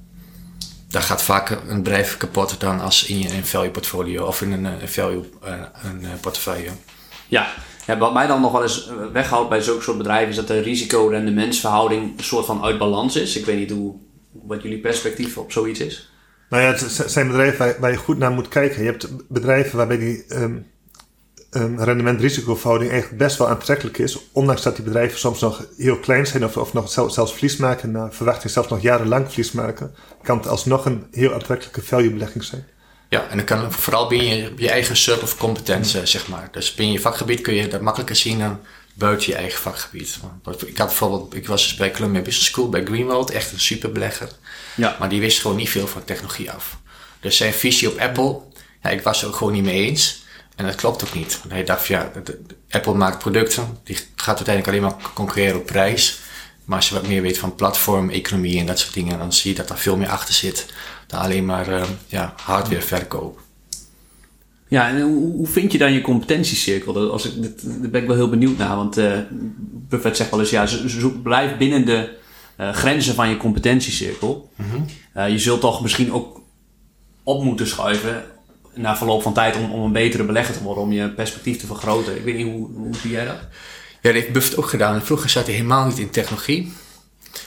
[0.88, 4.52] daar gaat vaak een bedrijf kapot dan als in je een value portfolio of in
[4.52, 6.70] een, een value uh, een portefeuille.
[7.28, 7.46] Ja.
[7.86, 10.60] ja, wat mij dan nog wel eens weghoudt bij zulke soort bedrijven is dat de
[10.60, 13.36] risico-rendementsverhouding een soort van uit balans is.
[13.36, 13.94] Ik weet niet hoe,
[14.32, 16.12] wat jullie perspectief op zoiets is.
[16.48, 18.82] Nou ja, het zijn bedrijven waar, waar je goed naar moet kijken.
[18.82, 20.66] Je hebt bedrijven waarbij die um,
[21.50, 24.18] um, rendement-risicoverhouding eigenlijk best wel aantrekkelijk is.
[24.32, 27.56] Ondanks dat die bedrijven soms nog heel klein zijn of, of nog zelfs, zelfs verlies
[27.56, 27.90] maken.
[27.90, 29.94] Naar verwachting zelfs nog jarenlang verlies maken.
[30.22, 32.66] Kan het alsnog een heel aantrekkelijke value-belegging zijn.
[33.08, 36.48] Ja, en dan kan vooral binnen je, je eigen circle of competence, zeg maar.
[36.52, 38.60] Dus binnen je vakgebied kun je dat makkelijker zien dan
[38.94, 40.18] buiten je eigen vakgebied.
[40.66, 44.28] Ik had bijvoorbeeld, ik was dus bij Columbia Business School bij Greenwald, echt een superbelegger.
[44.74, 44.96] Ja.
[44.98, 46.78] Maar die wist gewoon niet veel van technologie af.
[47.20, 48.40] Dus zijn visie op Apple,
[48.82, 50.26] ja, ik was er ook gewoon niet mee eens.
[50.58, 51.38] En dat klopt ook niet.
[51.38, 52.12] Want hij dacht, ja,
[52.70, 56.20] Apple maakt producten, die gaat uiteindelijk alleen maar concurreren op prijs.
[56.64, 59.50] Maar als je wat meer weet van platform, economie en dat soort dingen, dan zie
[59.50, 60.66] je dat er veel meer achter zit
[61.06, 63.40] dan alleen maar uh, ja, hardware verkoop.
[64.68, 67.10] Ja, en hoe, hoe, vind je dan je competentiecirkel?
[67.10, 68.76] als ik, dat, daar ben ik wel heel benieuwd naar.
[68.76, 69.18] Want uh,
[69.88, 72.16] Buffett zegt wel eens, ja, zoek, blijf binnen de
[72.60, 74.50] uh, grenzen van je competentiecirkel.
[74.56, 75.28] Mm -hmm.
[75.28, 76.40] je zult toch misschien ook
[77.22, 78.24] op moeten schuiven
[78.78, 81.66] na verloop van tijd om, om een betere belegger te worden, om je perspectief te
[81.66, 82.16] vergroten.
[82.16, 83.38] Ik weet niet, hoe, hoe zie jij dat?
[84.00, 85.04] Ja, dat heeft Buffett ook gedaan.
[85.04, 86.72] Vroeger zat hij helemaal niet in technologie.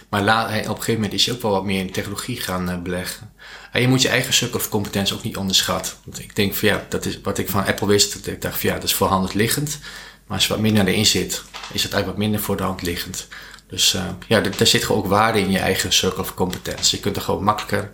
[0.10, 2.82] Maar op een gegeven moment is hij ook wel wat meer in technologie gaan uh,
[2.82, 3.34] beleggen.
[3.72, 5.94] En je moet je eigen stuk of competentie ook niet onderschatten.
[6.04, 8.14] Want ik denk van ja, dat is wat ik van Apple wist.
[8.14, 9.80] Dat ik dacht van ja, dat is voor hand liggend.
[10.28, 12.82] Maar als je wat minder erin zit, is het eigenlijk wat minder voor de hand
[12.82, 13.28] liggend.
[13.68, 16.96] Dus uh, ja, daar zit gewoon ook waarde in je eigen circle of competence.
[16.96, 17.92] Je kunt er gewoon makkelijker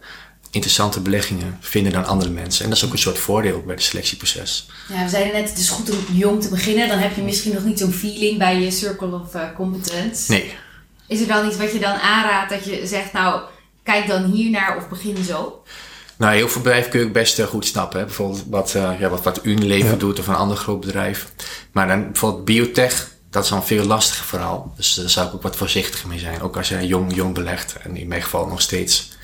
[0.58, 2.64] interessante beleggingen vinden dan andere mensen.
[2.64, 4.70] En dat is ook een soort voordeel bij het selectieproces.
[4.90, 6.88] Ja, we zeiden net, het is goed om jong te beginnen.
[6.88, 10.32] Dan heb je misschien nog niet zo'n feeling bij je circle of uh, competence.
[10.32, 10.54] Nee.
[11.08, 13.42] Is er dan iets wat je dan aanraadt dat je zegt, nou,
[13.84, 15.64] kijk dan hier naar of begin zo?
[16.18, 18.00] Nou, heel veel bedrijven kun je ook best uh, goed snappen.
[18.00, 18.06] Hè?
[18.06, 19.96] Bijvoorbeeld wat, uh, ja, wat, wat Unilever ja.
[19.96, 21.32] doet of een ander groot bedrijf.
[21.72, 24.74] Maar dan bijvoorbeeld biotech, dat is dan een veel lastiger verhaal.
[24.76, 26.42] Dus daar zou ik ook wat voorzichtiger mee zijn.
[26.42, 29.16] Ook als je jong, jong belegt en in mijn geval nog steeds.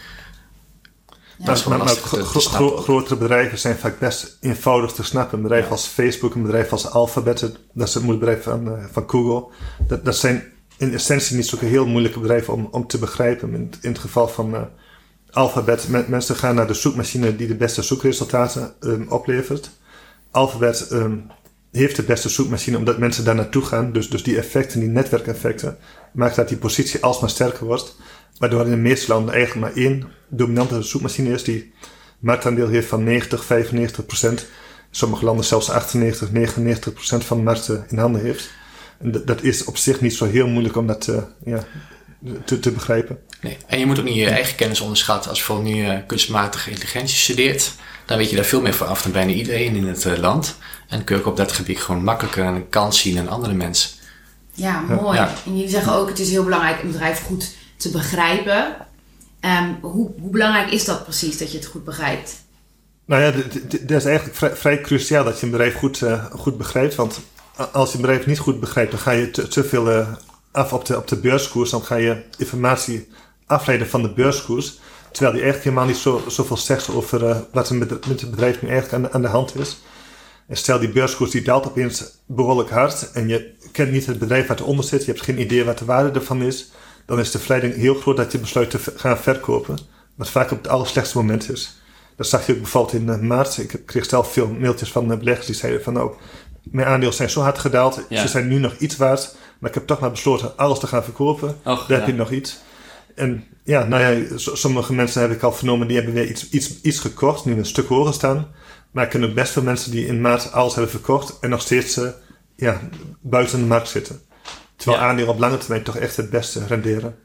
[1.37, 1.45] Ja.
[1.45, 5.37] Dat is maar, maar gro gro grotere bedrijven zijn vaak best eenvoudig te snappen.
[5.37, 5.71] Een bedrijf ja.
[5.71, 7.39] als Facebook, een bedrijf als Alphabet,
[7.73, 9.53] dat is het moederbedrijf van, uh, van Google.
[9.87, 10.43] Dat, dat zijn
[10.77, 13.53] in essentie niet zulke heel moeilijke bedrijven om, om te begrijpen.
[13.53, 14.61] In, in het geval van uh,
[15.31, 19.69] Alphabet, men, mensen gaan naar de zoekmachine die de beste zoekresultaten um, oplevert.
[20.31, 21.31] Alphabet um,
[21.71, 23.91] heeft de beste zoekmachine omdat mensen daar naartoe gaan.
[23.91, 25.77] Dus, dus die effecten, die netwerkeffecten,
[26.13, 27.95] maken dat die positie alsmaar sterker wordt.
[28.37, 31.73] Waardoor in de meeste landen eigenlijk maar één dominante zoekmachine is die
[32.19, 34.45] marktaandeel heeft van 90, 95 procent.
[34.91, 38.49] Sommige landen zelfs 98, 99 procent van de markt in handen heeft.
[38.99, 41.63] En dat is op zich niet zo heel moeilijk om dat uh, ja,
[42.45, 43.19] te, te, begrijpen.
[43.41, 43.57] Nee.
[43.67, 45.29] En je moet ook niet je eigen kennis onderschatten.
[45.29, 47.73] Als je bijvoorbeeld nu uh, kunstmatige intelligentie studeert,
[48.05, 50.57] dan weet je daar veel meer van af dan bijna iedereen in het uh, land.
[50.87, 53.89] En kun je ook op dat gebied gewoon makkelijker een kans zien dan andere mensen.
[54.51, 55.17] Ja, mooi.
[55.17, 55.33] Ja.
[55.45, 57.51] En jullie zeggen ook, het is heel belangrijk een bedrijf goed
[57.83, 58.75] te begrijpen.
[59.41, 62.41] Um, hoe, hoe, belangrijk is dat precies, dat je het goed begrijpt?
[63.05, 63.31] Nou ja,
[63.81, 66.95] dat is eigenlijk vrij, cruciaal dat je een bedrijf goed, uh, goed begrijpt.
[66.95, 67.19] Want
[67.71, 70.07] als je een bedrijf niet goed begrijpt, dan ga je te, te veel uh,
[70.51, 71.69] af op de, op de beurskoers.
[71.69, 73.07] Dan ga je informatie
[73.45, 74.79] afleiden van de beurskoers.
[75.11, 78.31] Terwijl die eigenlijk helemaal niet zo, zoveel zegt over uh, wat er met, met het
[78.31, 79.77] bedrijf nu eigenlijk aan, aan de hand is.
[80.47, 84.47] En stel die beurskoers die daalt opeens behoorlijk hard en je kent niet het bedrijf
[84.47, 86.71] wat eronder zit, je hebt geen idee wat de waarde ervan is,
[87.05, 89.77] dan is de verleiding heel groot dat je besluit te gaan verkopen,
[90.15, 91.81] wat vaak op het allerslechtste moment is.
[92.15, 93.57] Dat zag je ook bijvoorbeeld in uh, maart.
[93.57, 96.11] Ik kreeg zelf veel mailtjes van uh, beleggers die zeiden van nou,
[96.63, 98.21] mijn aandelen zijn zo hard gedaald, ja.
[98.21, 101.03] ze zijn nu nog iets waard, maar ik heb toch maar besloten alles te gaan
[101.03, 101.49] verkopen.
[101.49, 101.95] Och, Daar ja.
[101.95, 102.59] heb je nog iets.
[103.15, 106.81] En ja, nou ja, sommige mensen heb ik al vernomen, die hebben weer iets, iets,
[106.81, 108.47] iets gekocht, nu een stuk hoger staan.
[108.91, 111.61] Maar ik ken ook best veel mensen die in maart alles hebben verkocht en nog
[111.61, 112.09] steeds uh,
[112.55, 112.79] ja,
[113.21, 114.21] buiten de markt zitten.
[114.75, 115.09] Terwijl ja.
[115.09, 117.15] aandelen op lange termijn toch echt het beste renderen.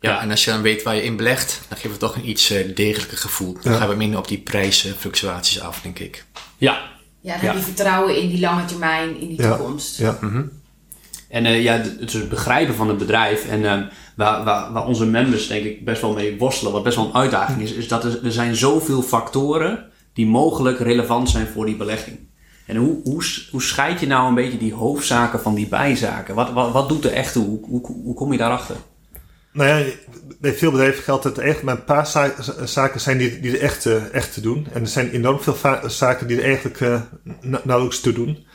[0.00, 2.28] Ja, en als je dan weet waar je in belegt, dan geeft het toch een
[2.28, 3.56] iets uh, degelijker gevoel.
[3.62, 3.78] Dan ja.
[3.78, 6.24] gaan we minder op die prijsfluctuaties af, denk ik.
[6.56, 6.92] Ja.
[7.20, 9.98] Ja, dan heb je vertrouwen in die lange termijn, in die toekomst.
[9.98, 10.18] Ja.
[10.20, 10.50] Mm -hmm.
[11.28, 13.72] En uh, ja, het dus begrijpen van het bedrijf en uh,
[14.16, 17.14] waar, waar, waar onze members denk ik best wel mee worstelen, wat best wel een
[17.14, 21.76] uitdaging is, is dat er, er zijn zoveel factoren die mogelijk relevant zijn voor die
[21.76, 22.18] belegging.
[22.66, 26.34] En hoe, hoe, hoe scheid je nou een beetje die hoofdzaken van die bijzaken?
[26.34, 27.44] Wat, wat, wat doet er echt toe?
[27.44, 28.76] Hoe, hoe, hoe kom je daarachter?
[29.52, 29.90] Nou ja,
[30.40, 32.06] bij veel bedrijven geldt er echt maar een paar
[32.64, 34.66] zaken zijn die, die er echt, uh, echt te doen.
[34.72, 37.00] En er zijn enorm veel zaken die er eigenlijk uh,
[37.40, 38.46] nauwelijks te doen.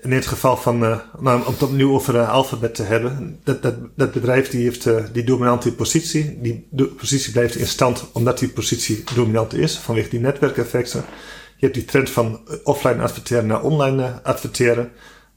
[0.00, 3.38] In dit geval van, uh, nou, om het opnieuw over uh, Alphabet te hebben.
[3.44, 6.38] Dat, dat, dat bedrijf die heeft die dominante positie.
[6.42, 9.76] Die positie blijft in stand omdat die positie dominant is.
[9.76, 11.04] Vanwege die netwerkeffecten.
[11.64, 14.92] Je hebt die trend van offline adverteren naar online adverteren.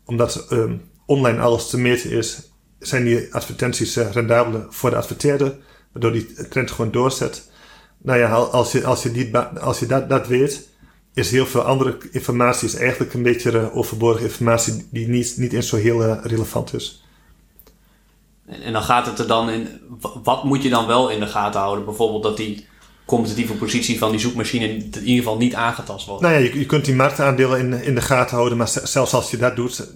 [0.05, 5.55] Omdat um, online alles te meten is, zijn die advertenties rendabeler voor de adverteerder.
[5.91, 7.51] Waardoor die trend gewoon doorzet.
[7.97, 10.69] Nou ja, als je, als je, die, als je dat, dat weet
[11.13, 15.69] is heel veel andere informatie is eigenlijk een beetje overbodige informatie die niet, niet eens
[15.69, 17.03] zo heel relevant is.
[18.45, 19.67] En, dan gaat het er dan in,
[20.23, 21.85] wat moet je dan wel in de gaten houden?
[21.85, 22.67] Bijvoorbeeld dat die
[23.07, 26.21] competitieve positie van die zoekmachine in ieder geval niet aangetast wordt.
[26.21, 29.31] Nou ja, je, je kunt die marktaandelen in, in de gaten houden, maar zelfs als
[29.31, 29.87] je dat doet,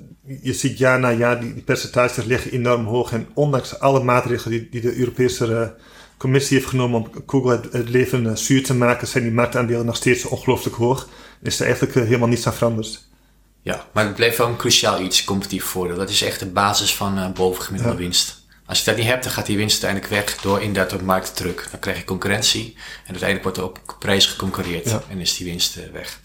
[0.41, 3.11] je ziet jaar na jaar die, die percentages liggen enorm hoog.
[3.11, 5.67] En ondanks alle maatregelen die, die de Europese uh,
[6.17, 9.85] commissie heeft genomen om Google het, het leven uh, zuur te maken, zijn die marktaandelen
[9.85, 11.07] nog steeds ongelooflijk hoog.
[11.41, 13.09] Is er eigenlijk uh, helemaal niets aan veranderd.
[13.61, 15.97] Ja, maar het blijft wel een cruciaal iets, competitief voordeel.
[15.97, 18.03] Dat is echt de basis van uh, bovengemiddelde ja.
[18.03, 18.40] winst.
[18.71, 21.67] Als je dat niet hebt, dan gaat die winst uiteindelijk weg door inderdaad op marktdruk.
[21.71, 25.01] Dan krijg je concurrentie en uiteindelijk wordt er op prijs geconcurreerd ja.
[25.09, 26.19] en is die winst weg.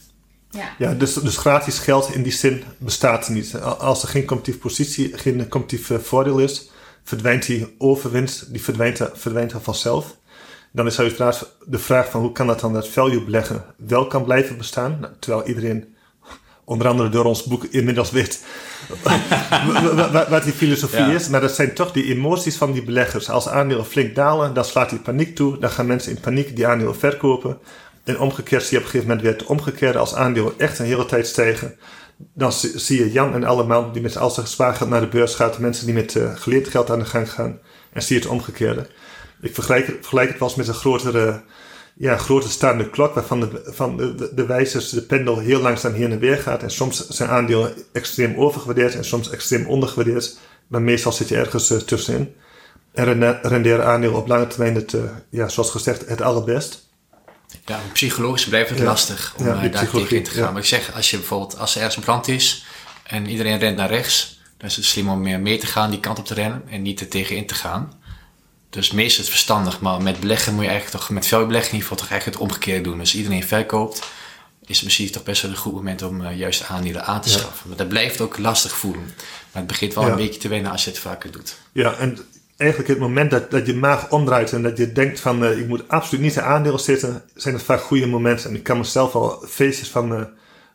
[0.51, 3.61] Ja, ja dus, dus gratis geld in die zin bestaat er niet.
[3.61, 6.71] Als er geen competitieve positie, geen competitief voordeel is,
[7.05, 10.17] verdwijnt die overwinst, die verdwijnt, verdwijnt er vanzelf.
[10.73, 14.25] Dan is uiteraard de vraag van hoe kan dat dan dat value beleggen wel kan
[14.25, 14.99] blijven bestaan.
[15.01, 15.96] Nou, terwijl iedereen,
[16.66, 18.40] onder andere door ons boek, inmiddels weet
[20.29, 21.11] wat die filosofie ja.
[21.11, 21.29] is.
[21.29, 23.31] Maar dat zijn toch die emoties van die beleggers.
[23.31, 25.59] Als aandelen flink dalen, dan slaat die paniek toe.
[25.59, 27.59] Dan gaan mensen in paniek die aandelen verkopen.
[28.05, 29.98] En omgekeerd zie je op een gegeven moment weer het omgekeerde.
[29.98, 31.76] Als aandelen echt een hele tijd stijgen,
[32.16, 35.59] dan zie je Jan en allemaal die met al zijn spaargeld naar de beurs gaat,
[35.59, 37.59] mensen die met uh, geleerd geld aan de gang gaan.
[37.92, 38.87] En zie je het omgekeerde.
[39.40, 41.42] Ik vergelijk, vergelijk het wel eens met een grotere
[41.99, 45.95] ja, grote staande klok waarvan de, van de, de, de wijzers, de pendel heel langzaam
[45.95, 46.63] hier en weer gaat.
[46.63, 50.39] En soms zijn aandelen extreem overgewaardeerd en soms extreem ondergewaardeerd.
[50.67, 52.35] Maar meestal zit je ergens uh, tussenin.
[52.93, 56.89] En rende- renderen aandelen op lange termijn het, uh, ja, zoals gezegd, het allerbest.
[57.65, 58.85] Ja, psychologisch blijft het Ja.
[58.85, 60.43] lastig om Ja, eh, daar tegen in te gaan.
[60.43, 60.51] ja.
[60.51, 62.67] Maar ik zeg, als je bijvoorbeeld, als er ergens brand is
[63.03, 66.01] en iedereen rent naar rechts, dan is het slim om meer mee te gaan, die
[66.01, 67.93] kant op te rennen en niet er tegen in te gaan.
[68.70, 71.70] Dus meestal is het verstandig, maar met beleggen moet je eigenlijk toch, met veel beleggen
[71.70, 72.98] in ieder geval toch eigenlijk het omgekeerde doen.
[72.98, 74.02] Dus iedereen verkoopt,
[74.66, 77.37] is misschien toch best wel een goed moment om eh, juist aandelen aan te Ja.
[77.37, 77.68] schaffen.
[77.68, 79.02] Maar dat blijft ook lastig voelen.
[79.05, 80.11] Maar het begint wel Ja.
[80.11, 81.57] een beetje te wennen als je het vaker doet.
[81.72, 82.18] Ja, en
[82.57, 85.66] eigenlijk het moment dat, dat je maag omdraait en dat je denkt van eh, ik
[85.68, 88.50] moet absoluut niet in aandelen zitten, zijn het vaak goede momenten.
[88.50, 90.22] En ik kan mezelf al feestjes van, eh,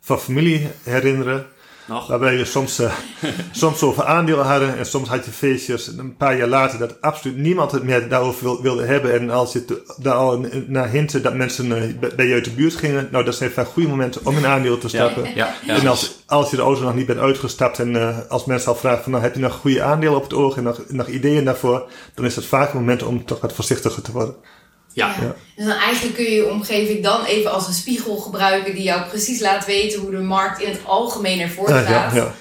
[0.00, 1.46] van familie herinneren.
[1.86, 2.06] Nog?
[2.06, 2.92] Waarbij we soms, eh,
[3.52, 7.36] soms over aandelen hadden en soms had je feestjes een paar jaar later dat absoluut
[7.36, 9.12] niemand het meer daarover wil- wilde hebben.
[9.20, 12.50] En als je te- daar al naar hinten dat mensen eh, bij- je uit de
[12.50, 15.34] buurt gingen, nou dat zijn vaak goede momenten om in aandelen te stappen.
[15.34, 15.74] Ja, ja.
[15.80, 18.76] En als, als je de auto nog niet bent uitgestapt en eh, als mensen al
[18.78, 21.44] vragen van nou heb je nog goede aandelen op het oog en nog, nog ideeën
[21.44, 24.34] daarvoor, dan is het vaak een moment om toch wat voorzichtiger te worden.
[24.92, 25.14] Ja.
[25.20, 25.34] Ja.
[25.56, 29.02] Dus dan eigenlijk kun je je omgeving dan even als een spiegel gebruiken die jou
[29.08, 31.88] precies laat weten hoe de markt in het algemeen ervoor staat.
[31.88, 32.34] ja, ja.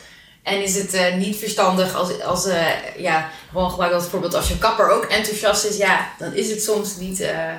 [0.44, 2.66] En is het eh, niet verstandig als, als eh,
[2.98, 6.64] ja, gewoon gebruik als voorbeeld als je kapper ook enthousiast is, ja, dan is het
[6.64, 7.54] soms niet, eh,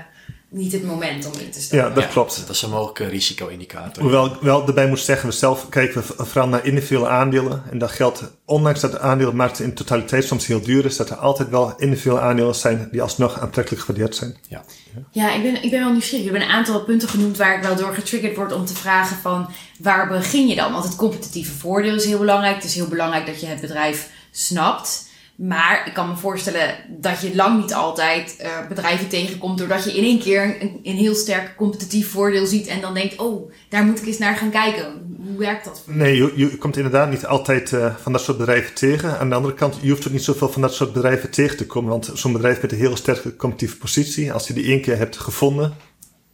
[0.53, 1.88] niet het moment om in te stappen.
[1.88, 2.41] ja, dat Ja, klopt.
[2.47, 4.03] Dat is een mogelijke risico-indicator.
[4.03, 7.62] Hoewel ik wel erbij moet zeggen, we zelf kijken we vooral naar individuele aandelen.
[7.71, 11.17] En dat geldt, ondanks dat de aandelenmarkt in totaliteit soms heel duur is, dat er
[11.17, 14.37] altijd wel individuele aandelen zijn die alsnog aantrekkelijk gewaardeerd zijn.
[14.49, 14.65] Ja.
[15.11, 16.27] Ja, ik ben, ik ben wel nieuwsgierig.
[16.27, 19.17] Er hebben een aantal punten genoemd waar ik wel door getriggerd word om te vragen
[19.17, 20.73] van waar begin je dan?
[20.73, 22.55] Want het competitieve voordeel is heel belangrijk.
[22.55, 25.11] Het is heel belangrijk dat je het bedrijf snapt.
[25.48, 29.96] Maar ik kan me voorstellen dat je lang niet altijd eh, bedrijven tegenkomt doordat je
[29.96, 33.85] in één keer een, een heel sterk competitief voordeel ziet en dan denkt, oh, daar
[33.85, 34.85] moet ik eens naar gaan kijken.
[35.26, 35.83] Hoe werkt dat?
[35.87, 39.18] Nee, je, je komt inderdaad niet altijd eh, van dat soort bedrijven tegen.
[39.18, 41.66] Aan de andere kant, je hoeft ook niet zoveel van dat soort bedrijven tegen te
[41.66, 41.90] komen.
[41.90, 45.16] Want zo'n bedrijf met een heel sterke competitieve positie, als je die één keer hebt
[45.16, 45.76] gevonden,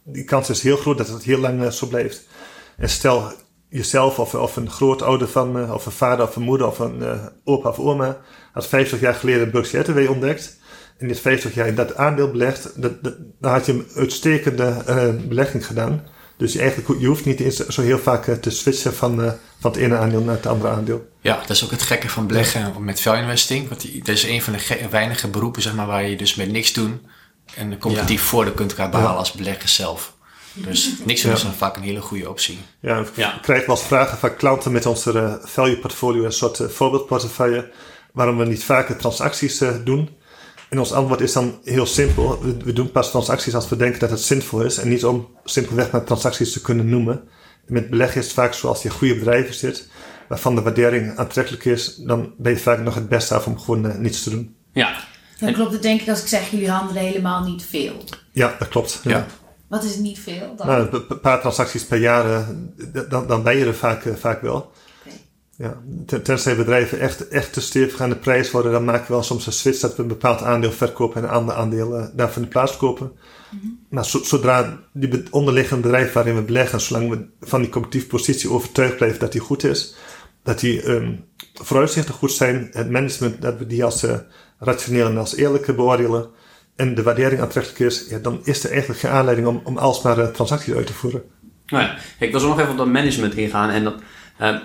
[0.03, 2.27] die kans is heel groot dat het heel lang eh, zo blijft.
[2.77, 3.33] En stel
[3.69, 7.03] jezelf of, of een grootouder van, eh, of een vader of een moeder of een
[7.03, 8.17] eh, opa of oma,
[8.53, 10.57] had 50 jaar geleden Berkshire ontdekt.
[10.89, 12.81] En die heeft 50 jaar in dat aandeel belegd.
[12.81, 16.07] Dat, dat, dan had je een uitstekende eh, belegging gedaan.
[16.37, 19.15] Dus je, eigenlijk, je hoeft niet eens zo heel vaak eh, te switchen van,
[19.59, 21.07] van het ene aandeel naar het andere aandeel.
[21.21, 23.69] Ja, dat is ook het gekke van beleggen met value investing.
[23.69, 26.51] Want dat is een van de ge- weinige beroepen zeg maar, waar je dus met
[26.51, 27.07] niks doen
[27.55, 29.17] een competitief voordeel kunt gaan behalen Ja.
[29.17, 30.17] als belegger zelf.
[30.53, 31.31] Dus niks Ja.
[31.31, 32.57] is dan vaak een hele goede optie.
[32.79, 33.37] Ja, ik Ja.
[33.41, 37.71] krijg wel eens vragen van klanten met onze eh, value portfolio, een soort eh, voorbeeldportefeuille,
[38.13, 40.09] waarom we niet vaker transacties eh, doen.
[40.69, 42.41] En ons antwoord is dan heel simpel.
[42.41, 45.27] We, we doen pas transacties als we denken dat het zinvol is en niet om
[45.43, 47.13] simpelweg maar transacties te kunnen noemen.
[47.67, 49.87] En met beleggen is het vaak zo als je in goede bedrijven zit,
[50.27, 54.01] waarvan de waardering aantrekkelijk is, dan ben je vaak nog het beste af om gewoon
[54.01, 54.55] niets te doen.
[54.73, 54.95] Ja.
[55.39, 58.03] Dan klopt het denk ik als ik zeg, jullie handelen helemaal niet veel.
[58.31, 58.99] Ja, dat klopt.
[59.03, 59.25] Ja.
[59.69, 60.67] Wat is niet veel dan?
[60.67, 62.47] Nou, een pa- paar transacties per jaar, eh,
[63.09, 64.71] dan, dan ben je er vaak, eh, vaak wel.
[65.55, 69.13] Ja, ten- tenzij bedrijven echt, echt te stevig aan de prijs worden, dan maken we
[69.13, 72.05] wel soms een switch dat we een bepaald aandeel verkopen en een ander aandeel eh,
[72.13, 73.11] daarvan in plaats kopen.
[73.89, 78.49] Maar zo- zodra die onderliggende bedrijf waarin we beleggen, zolang we van die competitieve positie
[78.49, 79.95] overtuigd blijven dat die goed is,
[80.43, 81.15] dat die ehm,
[81.53, 84.05] vooruitzichten goed zijn, het management, dat we die als
[84.59, 86.27] rationeel en als eerlijk beoordelen
[86.79, 90.19] en de waardering aantrekkelijk is, ja, dan is er eigenlijk geen aanleiding om, om alsmaar
[90.19, 91.23] eh, transacties uit te voeren.
[91.65, 93.69] Nou ja, ik wil zo nog even op dat management ingaan.
[93.69, 93.95] En, dat,
[94.37, 94.55] eh,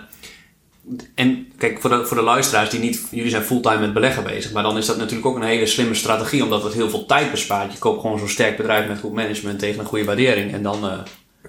[1.14, 4.53] en kijk, voor de, voor de luisteraars die niet, jullie zijn fulltime met beleggen bezig,
[4.53, 7.31] maar dan is dat natuurlijk ook een hele slimme strategie, omdat het heel veel tijd
[7.31, 7.72] bespaart.
[7.72, 10.85] Je koopt gewoon zo'n sterk bedrijf met goed management tegen een goede waardering en dan
[10.85, 10.98] eh,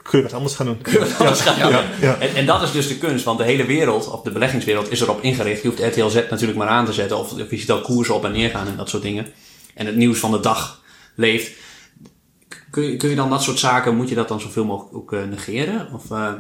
[0.04, 0.82] Kun je wat anders gaan doen?
[0.82, 1.70] kun je wat anders gaan doen.
[1.70, 2.18] Ja, ja.
[2.20, 5.02] En, en dat is dus de kunst, want de hele wereld, of de beleggingswereld, is
[5.02, 5.62] erop ingericht.
[5.62, 8.16] Je hoeft RTL Z natuurlijk maar aan te zetten, of, of je ziet al koersen
[8.16, 9.28] op en neer gaan en dat soort dingen.
[9.76, 10.82] En het nieuws van de dag
[11.16, 11.52] leeft.
[12.70, 15.14] Kun je, kun je dan dat soort zaken, moet je dat dan zoveel mogelijk ook
[15.14, 15.94] eh, negeren?
[15.94, 16.34] Of, eh,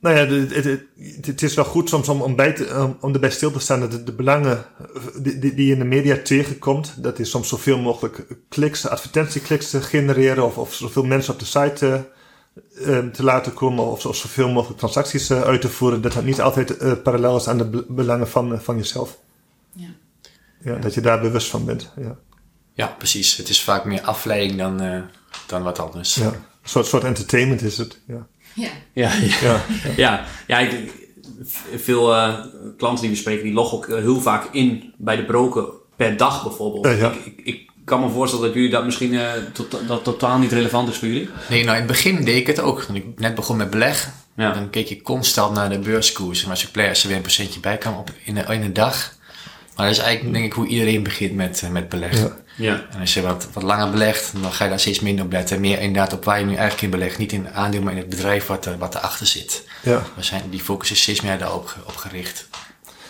[0.00, 0.82] Nou ja, het, het,
[1.26, 3.80] het is wel goed soms om, om, bij te, om, om erbij stil te staan
[3.80, 7.48] dat de, de belangen eh, die, die je in de media tegenkomt, dat is soms
[7.48, 12.06] zoveel mogelijk kliks, advertentiekliks te genereren of, of zoveel mensen op de site
[13.12, 16.40] te laten komen of, of zoveel mogelijk transacties eh, uit te voeren, dat dat niet
[16.40, 19.18] altijd eh, parallel is aan de be- belangen van, van jezelf.
[19.72, 19.88] Ja.
[20.64, 21.92] Ja, dat je daar bewust van bent.
[21.96, 22.18] Ja.
[22.78, 23.36] Ja, precies.
[23.36, 25.00] Het is vaak meer afleiding dan, eh,
[25.46, 26.14] dan wat anders.
[26.14, 26.26] Ja.
[26.26, 28.00] Een soort, soort entertainment is het.
[28.06, 28.26] Ja.
[28.54, 28.68] Ja.
[28.92, 29.30] ja, ja.
[29.40, 29.60] Ja.
[29.96, 30.92] Ja, ja ik,
[31.76, 32.34] veel eh,
[32.76, 35.64] klanten die we spreken, die loggen ook eh, heel vaak in bij de broker
[35.96, 36.98] per dag bijvoorbeeld.
[36.98, 37.12] Ja.
[37.12, 40.52] Ik, ik, ik kan me voorstellen dat jullie dat misschien uh, tot, dat totaal niet
[40.52, 41.28] relevant is voor jullie.
[41.48, 42.82] Nee, nou in het begin deed ik het ook.
[42.82, 44.52] Toen ik net begon met beleggen, ja.
[44.52, 46.44] dan keek ik constant naar de beurskoers.
[46.44, 48.62] En als ik play, als er weer een procentje bij kwam op, in, de, in
[48.62, 49.16] een dag.
[49.78, 52.32] Maar dat is eigenlijk denk ik hoe iedereen begint met, uh, met beleggen.
[52.56, 52.86] Ja.
[52.90, 55.60] En als je wat, wat langer belegt, dan ga je daar steeds minder op letten.
[55.60, 57.18] Meer inderdaad op waar je nu eigenlijk in belegt.
[57.18, 59.64] Niet in het aandeel, maar in het bedrijf wat, er, wat erachter zit.
[59.82, 60.02] Ja.
[60.16, 62.48] We zijn, die focus is steeds meer daarop op gericht.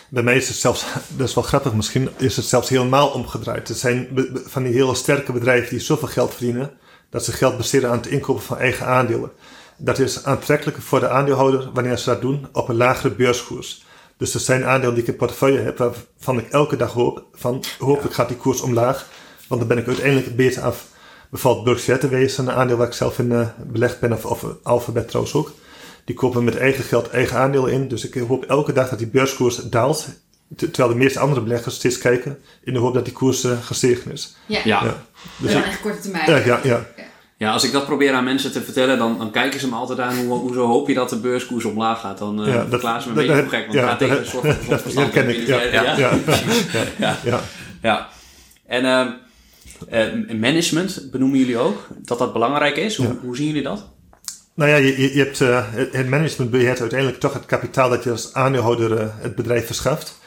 [0.09, 0.85] Bij mij is het zelfs,
[1.16, 3.68] dat is wel grappig misschien, is het zelfs helemaal omgedraaid.
[3.68, 4.09] Het zijn
[4.46, 6.70] van die hele sterke bedrijven die zoveel geld verdienen,
[7.11, 9.31] dat ze geld besteden aan het inkopen van eigen aandelen.
[9.76, 13.87] Dat is aantrekkelijker voor de aandeelhouder wanneer ze dat doen op een lagere beurskoers.
[14.18, 17.64] Dus er zijn aandelen die ik in portefeuille heb, waarvan ik elke dag hoop, van
[17.78, 19.09] hopelijk gaat die koers omlaag,
[19.48, 20.87] want dan ben ik uiteindelijk beter af.
[21.31, 25.09] Bijvoorbeeld Berkshire wezen, een aandeel waar ik zelf in uh, belegd ben, of, of Alphabet
[25.09, 25.52] trouwens ook.
[26.04, 27.88] Die kopen met eigen geld eigen aandelen in.
[27.88, 30.07] Dus ik hoop elke dag dat die beurskoers daalt.
[30.57, 34.12] Terwijl de meeste andere beleggers steeds kijken in de hoop dat die koers uh, gestegen
[34.12, 34.37] is.
[34.46, 34.85] Ja, ja.
[34.85, 35.02] ja.
[35.37, 36.31] Dus echt korte termijn.
[36.31, 36.87] Ja, ja, ja.
[37.38, 39.98] Ja, als ik dat probeer aan mensen te vertellen, dan, dan kijken ze me altijd
[39.98, 42.18] aan hoe, hoezo hoop je dat de beurskoers omlaag gaat.
[42.18, 44.27] Dan uh, ja, dat, ze me een beetje gek, want ja, het gaat tegen een
[44.27, 45.11] soort van verstand.
[45.11, 45.62] ken ik, ja.
[45.62, 45.96] Ja, ja,
[46.98, 47.16] ja.
[47.24, 47.40] ja.
[47.83, 48.09] ja.
[48.66, 49.14] En
[49.90, 52.96] uh, management benoemen jullie ook, dat dat belangrijk is.
[52.96, 53.87] Hoe, hoe zien jullie dat?
[54.55, 58.11] Nou ja, je, je hebt, uh, het management beheert uiteindelijk toch het kapitaal dat je
[58.11, 60.17] als aandeelhouder het bedrijf verschaft.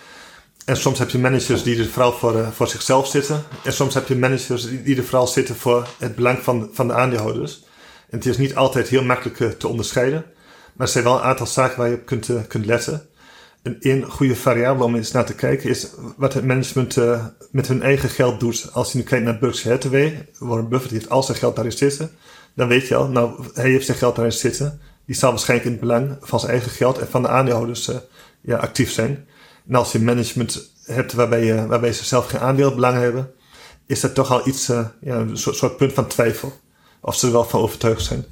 [0.65, 3.43] En soms heb je managers die er vooral voor, uh, voor zichzelf zitten.
[3.63, 6.87] En soms heb je managers die, die er vooral zitten voor het belang van, van
[6.87, 7.63] de aandeelhouders.
[8.09, 10.25] En het is niet altijd heel makkelijk te onderscheiden.
[10.73, 13.05] Maar er zijn wel een aantal zaken waar je op kunt, kunt letten.
[13.61, 16.97] En één goede variabele om eens naar te kijken is wat het management
[17.51, 18.69] met hun eigen geld doet.
[18.73, 22.11] Als je nu kijkt naar Berkshire Hathaway, Warren Buffett heeft al zijn geld daarin zitten
[22.53, 24.79] dan weet je al, nou, hij heeft zijn geld daarin zitten.
[25.05, 27.91] Die zal waarschijnlijk in het belang van zijn eigen geld en van de aandeelhouders
[28.41, 29.27] ja, actief zijn.
[29.67, 33.31] En als je management hebt waarbij, je, waarbij ze zelf geen aandeelbelang hebben,
[33.85, 36.59] is dat toch al iets, uh, ja, een soort, soort, punt van twijfel.
[37.01, 38.25] Of ze er wel van overtuigd zijn.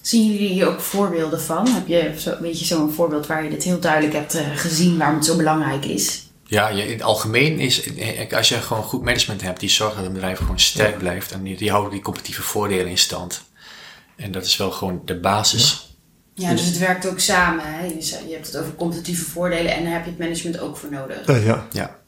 [0.00, 1.68] Zien jullie hier ook voorbeelden van?
[1.68, 4.98] Heb je zo, weet je zo'n voorbeeld waar je dit heel duidelijk hebt uh, gezien
[4.98, 6.30] waarom het zo belangrijk is?
[6.44, 7.88] Ja, in het algemeen is,
[8.30, 11.32] als je gewoon goed management hebt, die zorgt dat een bedrijf gewoon sterk blijft.
[11.32, 13.42] En die, die houden die competitieve voordelen in stand.
[14.16, 15.70] En dat is wel gewoon de basis.
[15.70, 15.89] Ja,
[16.48, 17.64] dus het werkt ook samen.
[17.66, 17.84] Hè?
[17.84, 21.28] Je hebt het over competitieve voordelen en daar heb je het management ook voor nodig.
[21.28, 21.66] Uh, ja.
[21.70, 21.98] ja.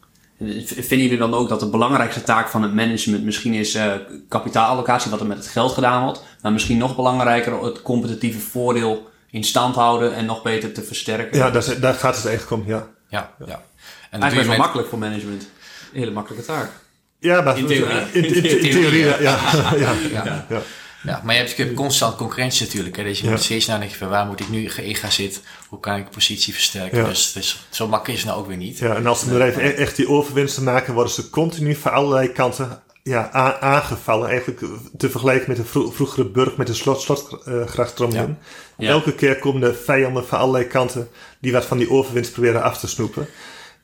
[0.65, 3.93] Vinden jullie dan ook dat de belangrijkste taak van het management misschien is uh,
[4.29, 9.11] kapitaalallocatie, wat er met het geld gedaan wordt, maar misschien nog belangrijker het competitieve voordeel
[9.31, 11.39] in stand houden en nog beter te versterken?
[11.39, 12.87] Ja, daar, daar gaat het eigenlijk om, ja.
[13.09, 13.63] Ja, ja.
[14.11, 15.43] En dat is wel makkelijk voor management.
[15.43, 16.71] Een hele makkelijke taak.
[17.19, 17.97] Ja, maar in theorie.
[18.13, 19.17] In, in, in, theorie, ja.
[19.63, 19.77] Ja.
[19.77, 19.93] Ja.
[20.13, 20.47] ja.
[20.49, 20.61] ja.
[21.03, 21.21] Ja.
[21.25, 22.97] maar je hebt constant concurrentie natuurlijk.
[22.97, 23.03] Hè?
[23.03, 25.43] Dus je moet steeds nadenken van waar moet ik nu geëga zitten?
[25.69, 27.05] Hoe kan ik positie versterken?
[27.05, 28.79] Dus, dus, zo makkelijk is het nou ook weer niet.
[28.79, 32.29] Ja, en als een bedrijf e- echt die overwinsten maken, worden ze continu van allerlei
[32.29, 34.29] kanten ja, aangevallen.
[34.29, 34.61] Eigenlijk
[34.97, 38.37] te vergelijken met de vroegere burg met de slot, slotgrachtstroom.
[38.79, 41.09] Uh, Elke keer komen de vijanden van allerlei kanten
[41.41, 43.27] die wat van die overwinst proberen af te snoepen.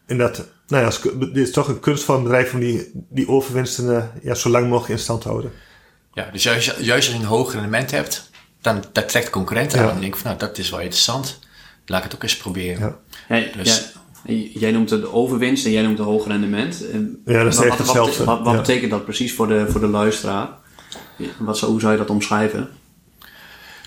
[0.06, 3.28] En dat, nou ja, dit is toch een kunst van een bedrijf om die, die
[3.28, 5.52] overwinsten uh, ja, zo lang mogelijk in stand te houden.
[6.18, 9.90] Ja, dus juist, juist als je een hoger rendement hebt, dan dat trekt concurrenten aan.
[9.90, 11.38] En denk van, nou, dat is wel interessant.
[11.86, 12.80] Laat ik het ook eens proberen.
[12.80, 12.96] Ja.
[13.26, 13.92] Hey, dus,
[14.54, 16.84] Jij noemt het de overwinst en jij noemt het hoger rendement.
[17.24, 18.24] Ja, dat is echt hetzelfde.
[18.24, 20.48] Wat, wat, betekent dat precies voor de, voor de luisteraar?
[21.38, 22.68] Wat, hoe zou je dat omschrijven?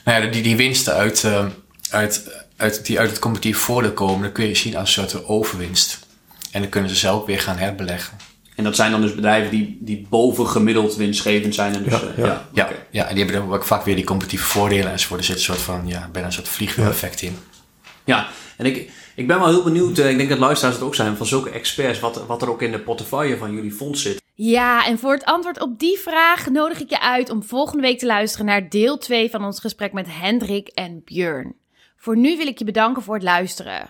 [0.03, 1.45] Nou ja, die, die winsten uit, uh,
[1.89, 5.25] uit, uit, die uit het competitief voordeel komen, dat kun je zien als een soort
[5.25, 5.99] overwinst.
[6.51, 8.17] En dan kunnen ze zelf weer gaan herbeleggen.
[8.61, 11.75] En dat zijn dan dus bedrijven die, die boven gemiddeld winstgevend zijn.
[11.75, 12.23] En dus, ja, ja.
[12.23, 15.19] ja, ja, ja, en die hebben dan ook vaak weer die competitieve voordelen enzovoort.
[15.19, 17.37] Er zit een soort van, ja, bijna een soort vliegwiel-effect in.
[18.03, 21.17] Ja, en ik, ik ben wel heel benieuwd, ik denk dat luisteraars het ook zijn,
[21.17, 24.21] van zulke experts, wat, wat er ook in de portefeuille van jullie fonds zit.
[24.33, 27.99] Ja, en voor het antwoord op die vraag nodig ik je uit om volgende week
[27.99, 31.55] te luisteren naar deel 2 van ons gesprek met Hendrik en Björn.
[31.97, 33.89] Voor nu wil ik je bedanken voor het luisteren.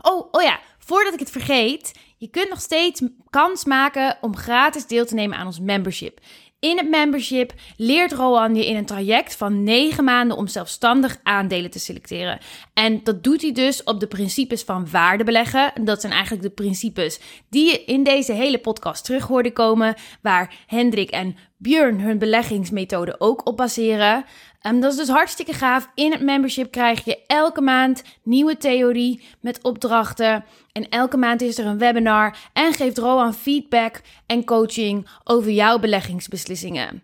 [0.00, 4.86] Oh, oh ja, voordat ik het vergeet, je kunt nog steeds kans maken om gratis
[4.86, 6.20] deel te nemen aan ons membership.
[6.58, 11.70] In het membership leert Roan je in een traject van 9 maanden om zelfstandig aandelen
[11.70, 12.38] te selecteren.
[12.74, 15.72] En dat doet hij dus op de principes van waardebeleggen.
[15.84, 20.54] Dat zijn eigenlijk de principes die je in deze hele podcast terug hoorde komen, waar
[20.66, 24.24] Hendrik en Björn hun beleggingsmethode ook op baseren.
[24.66, 25.88] Um, dat is dus hartstikke gaaf.
[25.94, 30.44] In het membership krijg je elke maand nieuwe theorie met opdrachten.
[30.72, 35.78] En elke maand is er een webinar en geeft Roan feedback en coaching over jouw
[35.78, 37.02] beleggingsbeslissingen.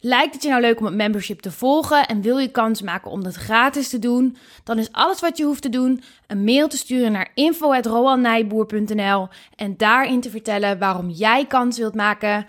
[0.00, 3.10] Lijkt het je nou leuk om het membership te volgen en wil je kans maken
[3.10, 4.36] om dat gratis te doen?
[4.64, 9.76] Dan is alles wat je hoeft te doen een mail te sturen naar info.roannijboer.nl en
[9.76, 12.46] daarin te vertellen waarom jij kans wilt maken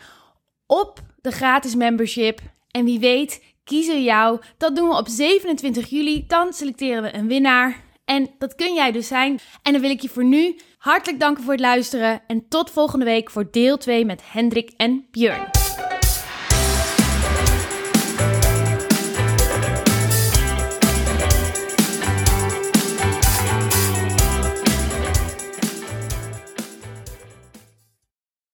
[0.66, 2.40] op de gratis membership.
[2.72, 4.40] En wie weet, kiezen jou.
[4.58, 6.24] Dat doen we op 27 juli.
[6.28, 7.86] Dan selecteren we een winnaar.
[8.06, 9.40] En dat kun jij dus zijn.
[9.62, 12.22] En dan wil ik je voor nu hartelijk danken voor het luisteren.
[12.28, 15.67] En tot volgende week voor deel 2 met Hendrik en Björn.